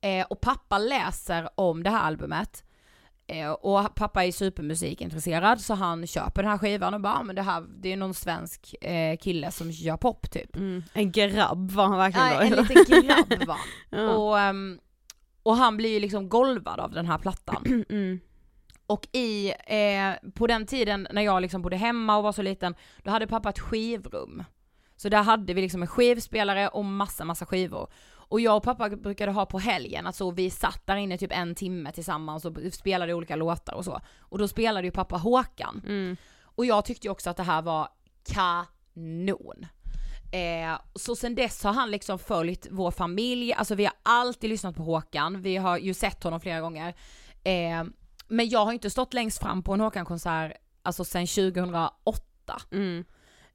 Eh, 0.00 0.26
och 0.30 0.40
pappa 0.40 0.78
läser 0.78 1.48
om 1.54 1.82
det 1.82 1.90
här 1.90 2.00
albumet. 2.00 2.64
Eh, 3.26 3.50
och 3.50 3.94
pappa 3.94 4.24
är 4.24 4.32
supermusikintresserad 4.32 5.60
så 5.60 5.74
han 5.74 6.06
köper 6.06 6.42
den 6.42 6.50
här 6.50 6.58
skivan 6.58 6.94
och 6.94 7.00
bara, 7.00 7.14
"Ah, 7.14 7.22
men 7.22 7.36
det 7.36 7.42
här, 7.42 7.64
det 7.82 7.92
är 7.92 7.96
någon 7.96 8.14
svensk 8.14 8.74
eh, 8.80 9.16
kille 9.16 9.50
som 9.50 9.70
gör 9.70 9.96
pop 9.96 10.30
typ. 10.30 10.56
Mm. 10.56 10.82
En 10.92 11.12
grabb 11.12 11.70
var 11.70 11.86
han 11.86 11.98
verkligen 11.98 12.50
då. 12.50 12.56
en 12.56 12.66
liten 12.66 13.02
grabb 13.06 13.46
var 13.46 13.58
ja. 13.90 14.10
och, 14.16 14.38
ehm, 14.38 14.78
och 15.42 15.56
han 15.56 15.76
blir 15.76 15.90
ju 15.90 16.00
liksom 16.00 16.28
golvad 16.28 16.80
av 16.80 16.90
den 16.92 17.06
här 17.06 17.18
plattan. 17.18 17.64
mm. 17.88 18.20
Och 18.90 19.08
i, 19.12 19.52
eh, 19.66 20.30
på 20.34 20.46
den 20.46 20.66
tiden 20.66 21.08
när 21.10 21.22
jag 21.22 21.42
liksom 21.42 21.62
bodde 21.62 21.76
hemma 21.76 22.16
och 22.16 22.22
var 22.22 22.32
så 22.32 22.42
liten, 22.42 22.74
då 23.02 23.10
hade 23.10 23.26
pappa 23.26 23.48
ett 23.48 23.58
skivrum. 23.58 24.44
Så 24.96 25.08
där 25.08 25.22
hade 25.22 25.54
vi 25.54 25.60
liksom 25.60 25.82
en 25.82 25.88
skivspelare 25.88 26.68
och 26.68 26.84
massa, 26.84 27.24
massa 27.24 27.46
skivor. 27.46 27.92
Och 28.12 28.40
jag 28.40 28.56
och 28.56 28.62
pappa 28.62 28.88
brukade 28.88 29.32
ha 29.32 29.46
på 29.46 29.58
helgen, 29.58 30.06
alltså 30.06 30.30
vi 30.30 30.50
satt 30.50 30.86
där 30.86 30.96
inne 30.96 31.18
typ 31.18 31.32
en 31.32 31.54
timme 31.54 31.92
tillsammans 31.92 32.44
och 32.44 32.56
spelade 32.72 33.14
olika 33.14 33.36
låtar 33.36 33.74
och 33.74 33.84
så. 33.84 34.00
Och 34.18 34.38
då 34.38 34.48
spelade 34.48 34.86
ju 34.86 34.90
pappa 34.90 35.16
Håkan. 35.16 35.82
Mm. 35.86 36.16
Och 36.42 36.66
jag 36.66 36.84
tyckte 36.84 37.06
ju 37.06 37.10
också 37.10 37.30
att 37.30 37.36
det 37.36 37.42
här 37.42 37.62
var 37.62 37.88
kanon. 38.32 39.66
Eh, 40.32 40.80
så 40.94 41.16
sen 41.16 41.34
dess 41.34 41.64
har 41.64 41.72
han 41.72 41.90
liksom 41.90 42.18
följt 42.18 42.66
vår 42.70 42.90
familj, 42.90 43.52
alltså 43.52 43.74
vi 43.74 43.84
har 43.84 43.94
alltid 44.02 44.50
lyssnat 44.50 44.76
på 44.76 44.82
Håkan, 44.82 45.42
vi 45.42 45.56
har 45.56 45.78
ju 45.78 45.94
sett 45.94 46.24
honom 46.24 46.40
flera 46.40 46.60
gånger. 46.60 46.94
Eh, 47.44 47.84
men 48.30 48.48
jag 48.48 48.64
har 48.64 48.72
inte 48.72 48.90
stått 48.90 49.14
längst 49.14 49.38
fram 49.38 49.62
på 49.62 49.72
en 49.72 49.80
Håkan-konsert, 49.80 50.52
alltså 50.82 51.04
sen 51.04 51.26
2008. 51.26 52.22
Mm. 52.72 53.04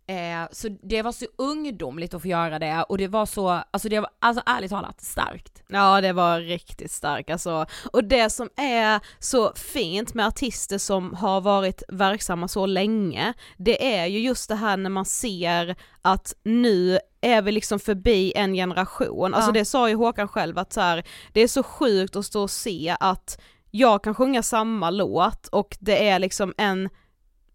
Eh, 0.07 0.47
så 0.51 0.67
det 0.83 1.01
var 1.01 1.11
så 1.11 1.25
ungdomligt 1.37 2.13
att 2.13 2.21
få 2.21 2.27
göra 2.27 2.59
det 2.59 2.83
och 2.89 2.97
det 2.97 3.07
var 3.07 3.25
så, 3.25 3.49
alltså 3.49 3.89
det 3.89 3.99
var 3.99 4.09
alltså 4.19 4.43
ärligt 4.45 4.71
talat 4.71 5.01
starkt. 5.01 5.63
Ja 5.67 6.01
det 6.01 6.13
var 6.13 6.39
riktigt 6.39 6.91
starkt 6.91 7.29
alltså. 7.29 7.65
Och 7.93 8.03
det 8.03 8.29
som 8.29 8.49
är 8.57 8.99
så 9.19 9.53
fint 9.55 10.13
med 10.13 10.27
artister 10.27 10.77
som 10.77 11.13
har 11.13 11.41
varit 11.41 11.83
verksamma 11.87 12.47
så 12.47 12.65
länge, 12.65 13.33
det 13.57 13.95
är 13.97 14.05
ju 14.05 14.19
just 14.19 14.49
det 14.49 14.55
här 14.55 14.77
när 14.77 14.89
man 14.89 15.05
ser 15.05 15.75
att 16.01 16.33
nu 16.43 16.99
är 17.21 17.41
vi 17.41 17.51
liksom 17.51 17.79
förbi 17.79 18.33
en 18.35 18.53
generation, 18.53 19.33
alltså 19.33 19.49
Ja. 19.49 19.53
det 19.53 19.65
sa 19.65 19.89
ju 19.89 19.95
Håkan 19.95 20.27
själv 20.27 20.57
att 20.57 20.73
så 20.73 20.81
här, 20.81 21.03
det 21.33 21.41
är 21.41 21.47
så 21.47 21.63
sjukt 21.63 22.15
att 22.15 22.25
stå 22.25 22.41
och 22.41 22.51
se 22.51 22.95
att 22.99 23.41
jag 23.77 24.03
kan 24.03 24.15
sjunga 24.15 24.43
samma 24.43 24.89
låt 24.89 25.47
och 25.47 25.77
det 25.79 26.07
är 26.09 26.19
liksom 26.19 26.53
en 26.57 26.89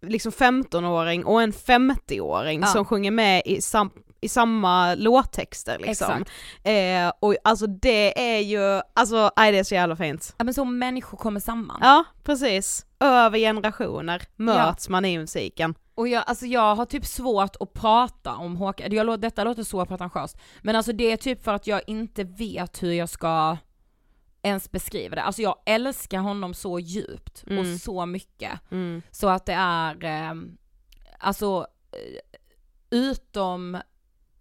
liksom 0.01 0.31
15-åring 0.31 1.25
och 1.25 1.41
en 1.41 1.53
50-åring 1.53 2.61
Ja. 2.61 2.67
som 2.67 2.85
sjunger 2.85 3.11
med 3.11 3.41
i, 3.45 3.61
sam, 3.61 3.89
i 4.21 4.29
samma 4.29 4.95
låttexter 4.95 5.79
liksom. 5.79 6.25
Eh, 6.63 7.11
och 7.19 7.35
alltså 7.43 7.67
det 7.67 8.33
är 8.35 8.39
ju, 8.39 8.81
alltså 8.93 9.31
nej 9.37 9.51
det 9.51 9.59
är 9.59 9.63
så 9.63 9.75
jävla 9.75 9.95
fint. 9.95 10.35
Ja 10.37 10.43
men 10.45 10.53
så 10.53 10.65
människor 10.65 11.17
kommer 11.17 11.39
samman. 11.39 11.79
Ja 11.81 12.03
precis, 12.23 12.85
över 12.99 13.39
generationer 13.39 14.21
möts 14.35 14.89
man 14.89 15.05
i 15.05 15.17
musiken. 15.17 15.75
Och 15.95 16.07
jag, 16.07 16.23
alltså 16.27 16.45
jag 16.45 16.75
har 16.75 16.85
typ 16.85 17.05
svårt 17.05 17.55
att 17.59 17.73
prata 17.73 18.35
om 18.35 18.55
Håkan, 18.55 18.93
jag, 18.93 19.21
detta 19.21 19.43
låter 19.43 19.63
så 19.63 19.85
pretentiöst, 19.85 20.37
men 20.61 20.75
alltså 20.75 20.93
det 20.93 21.11
är 21.11 21.17
typ 21.17 21.43
för 21.43 21.53
att 21.53 21.67
jag 21.67 21.81
inte 21.87 22.23
vet 22.23 22.83
hur 22.83 22.91
jag 22.93 23.09
ska 23.09 23.57
ens 24.43 24.71
beskriva 24.71 25.15
det. 25.15 25.21
Alltså 25.23 25.41
jag 25.41 25.55
älskar 25.65 26.19
honom 26.19 26.53
så 26.53 26.79
djupt 26.79 27.43
Mm. 27.47 27.59
och 27.59 27.79
så 27.79 28.05
mycket. 28.05 28.59
Mm. 28.71 29.01
Så 29.11 29.27
att 29.29 29.45
det 29.45 29.53
är, 29.53 30.03
eh, 30.03 30.33
alltså 31.19 31.67
eh, 31.91 32.39
utom, 32.89 33.77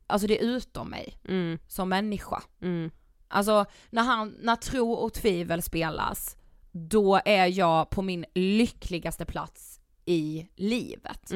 alltså 0.07 0.27
det 0.27 0.41
är 0.41 0.45
utom 0.45 0.91
mig 0.91 1.17
Mm. 1.29 1.59
som 1.69 1.89
människa. 1.89 2.43
Mm. 2.63 2.91
Alltså 3.29 3.65
när 3.91 4.03
han, 4.03 4.37
när 4.41 4.57
tro 4.57 4.93
och 4.93 5.13
tvivel 5.15 5.63
spelas, 5.63 6.37
då 6.73 7.21
är 7.25 7.47
jag 7.47 7.91
på 7.91 8.03
min 8.03 8.25
lyckligaste 8.35 9.25
plats 9.25 9.81
i 10.07 10.49
livet. 10.57 11.31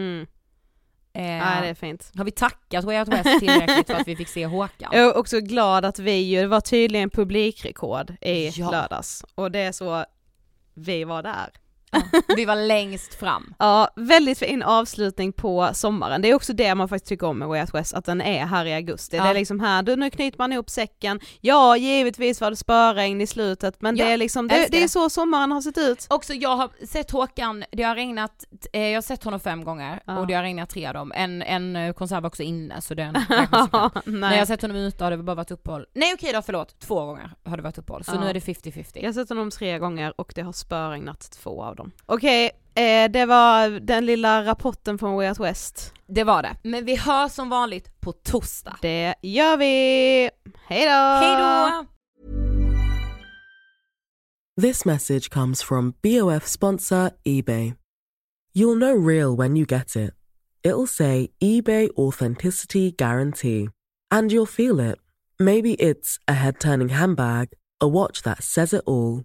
Eh, 1.17 1.23
Nej 1.23 1.63
det 1.63 1.69
är 1.69 1.75
fint. 1.75 2.13
Har 2.17 2.25
vi 2.25 2.31
tackat 2.31 2.85
Way 2.85 2.99
Out 2.99 3.09
West 3.09 3.41
tillräckligt 3.41 3.87
för 3.87 3.95
att 3.95 4.09
vi 4.09 4.17
fick 4.17 4.29
se 4.29 4.47
Håkan? 4.47 4.91
Jag 4.93 5.03
är 5.05 5.17
också 5.17 5.41
glad 5.41 5.85
att 5.85 5.99
vi 5.99 6.13
ju, 6.17 6.41
det 6.41 6.47
var 6.47 6.61
tydligen 6.61 7.11
publikrekord 7.11 8.11
i 8.21 8.49
Ja. 8.49 8.71
lördags 8.71 9.25
och 9.35 9.51
det 9.51 9.59
är 9.59 9.73
så, 9.73 10.05
vi 10.75 11.05
var 11.05 11.23
där. 11.23 11.51
Vi 12.37 12.45
var 12.45 12.57
längst 12.57 13.15
fram. 13.15 13.55
Ja, 13.59 13.89
väldigt 13.97 14.39
fin 14.39 14.63
avslutning 14.63 15.33
på 15.33 15.71
sommaren. 15.73 16.23
Det 16.23 16.31
är 16.31 16.35
också 16.35 16.53
det 16.53 16.75
man 16.75 16.89
faktiskt 16.89 17.09
tycker 17.09 17.27
om 17.27 17.39
med 17.39 17.49
Way 17.49 17.61
Out 17.61 17.75
West, 17.75 17.95
att 17.95 18.05
den 18.05 18.21
är 18.21 18.47
här 18.47 18.67
i 18.67 18.75
augusti. 18.75 19.17
Ja. 19.17 19.23
Det 19.25 19.29
är 19.31 19.35
liksom 19.35 19.61
här, 19.61 19.83
då 19.83 19.97
nu 19.97 20.11
knyter 20.11 20.39
man 20.39 20.53
ihop 20.53 20.71
säcken. 20.71 21.21
Ja, 21.41 21.77
givetvis 21.77 22.41
var 22.41 22.51
det 22.51 22.57
spöregn 22.57 23.21
i 23.21 23.27
slutet, 23.27 23.77
men 23.83 23.97
Ja, 23.97 24.05
det 24.05 24.13
är 24.13 24.17
liksom, 24.17 24.49
det, 24.49 24.67
det 24.71 24.83
är 24.83 24.89
så 24.89 25.11
sommaren 25.11 25.53
har 25.53 25.61
sett 25.61 25.79
ut. 25.79 26.07
Också 26.11 26.35
jag 26.35 26.57
har 26.57 26.87
sett 26.87 27.11
Håkan, 27.11 27.65
det 27.73 27.83
har 27.83 27.95
regnat, 27.95 28.45
eh, 28.73 28.83
jag 28.83 28.97
har 28.97 29.03
sett 29.03 29.25
honom 29.25 29.41
fem 29.41 29.65
gånger 29.65 30.01
Ja. 30.07 30.19
och 30.19 30.27
det 30.27 30.35
har 30.35 30.43
regnat 30.43 30.71
tre 30.71 30.87
av 30.87 30.95
dem. 30.95 31.13
En, 31.15 31.43
en 31.43 31.77
eh, 31.77 31.93
konsert 31.93 32.23
var 32.23 32.29
också 32.29 32.43
inne 32.43 32.81
så 32.81 32.95
den. 32.95 33.13
När 34.05 34.33
jag 34.33 34.39
har 34.39 34.47
sett 34.47 34.63
honom 34.63 34.77
ute 34.77 35.05
har 35.05 35.11
det 35.11 35.17
bara 35.17 35.35
varit 35.37 35.51
uppehåll. 35.51 35.87
Nej 35.95 36.15
okej 36.15 36.33
då 36.33 36.43
förlåt, 36.43 36.79
två 36.81 37.05
gånger 37.05 37.31
har 37.45 37.57
det 37.57 37.63
varit 37.63 37.79
uppehåll. 37.79 38.05
Så 38.05 38.13
Ja. 38.15 38.21
nu 38.21 38.27
är 38.29 38.35
det 38.35 38.41
50-50. 38.41 38.87
Jag 38.95 39.09
har 39.09 39.13
sett 39.13 39.29
honom 39.29 39.51
tre 39.51 39.79
gånger 39.79 40.21
och 40.21 40.33
det 40.35 40.43
har 40.43 40.53
spöregnat 40.53 41.31
två 41.31 41.63
av 41.65 41.77
dem. 41.77 41.84
Okej, 42.07 42.51
eh, 42.75 43.11
det 43.11 43.27
var 43.27 43.69
den 43.69 44.07
lilla 44.07 44.45
rapporten 44.45 44.99
från 44.99 45.15
Way 45.15 45.29
Out 45.29 45.41
West. 45.41 45.93
Det 46.07 46.25
var 46.25 46.43
det. 46.43 46.57
Men 46.63 46.85
vi 46.85 46.97
hörs 46.97 47.33
som 47.33 47.49
vanligt 47.49 48.01
på 48.01 48.13
torsdag. 48.13 48.77
Det 48.83 49.15
gör 49.23 49.57
vi! 49.57 50.31
Hejdå! 50.67 50.91
Hej 50.91 51.37
då! 51.37 51.87
This 54.63 54.85
message 54.85 55.31
comes 55.31 55.63
from 55.63 55.95
BOF 56.03 56.47
sponsor 56.47 57.11
eBay. 57.25 57.75
You'll 58.55 58.79
know 58.79 58.95
real 58.95 59.37
when 59.37 59.57
you 59.57 59.67
get 59.67 59.97
it. 59.97 60.15
It'll 60.63 60.87
say 60.87 61.31
eBay 61.41 61.89
Authenticity 61.97 62.93
Guarantee. 62.93 63.69
And 64.11 64.31
you'll 64.31 64.47
feel 64.47 64.79
it. 64.79 64.99
Maybe 65.39 65.75
it's 65.75 66.21
a 66.29 66.35
head 66.35 66.61
turning 66.61 66.91
handbag, 66.91 67.49
a 67.81 67.89
watch 67.89 68.23
that 68.23 68.45
says 68.45 68.73
it 68.73 68.83
all, 68.87 69.25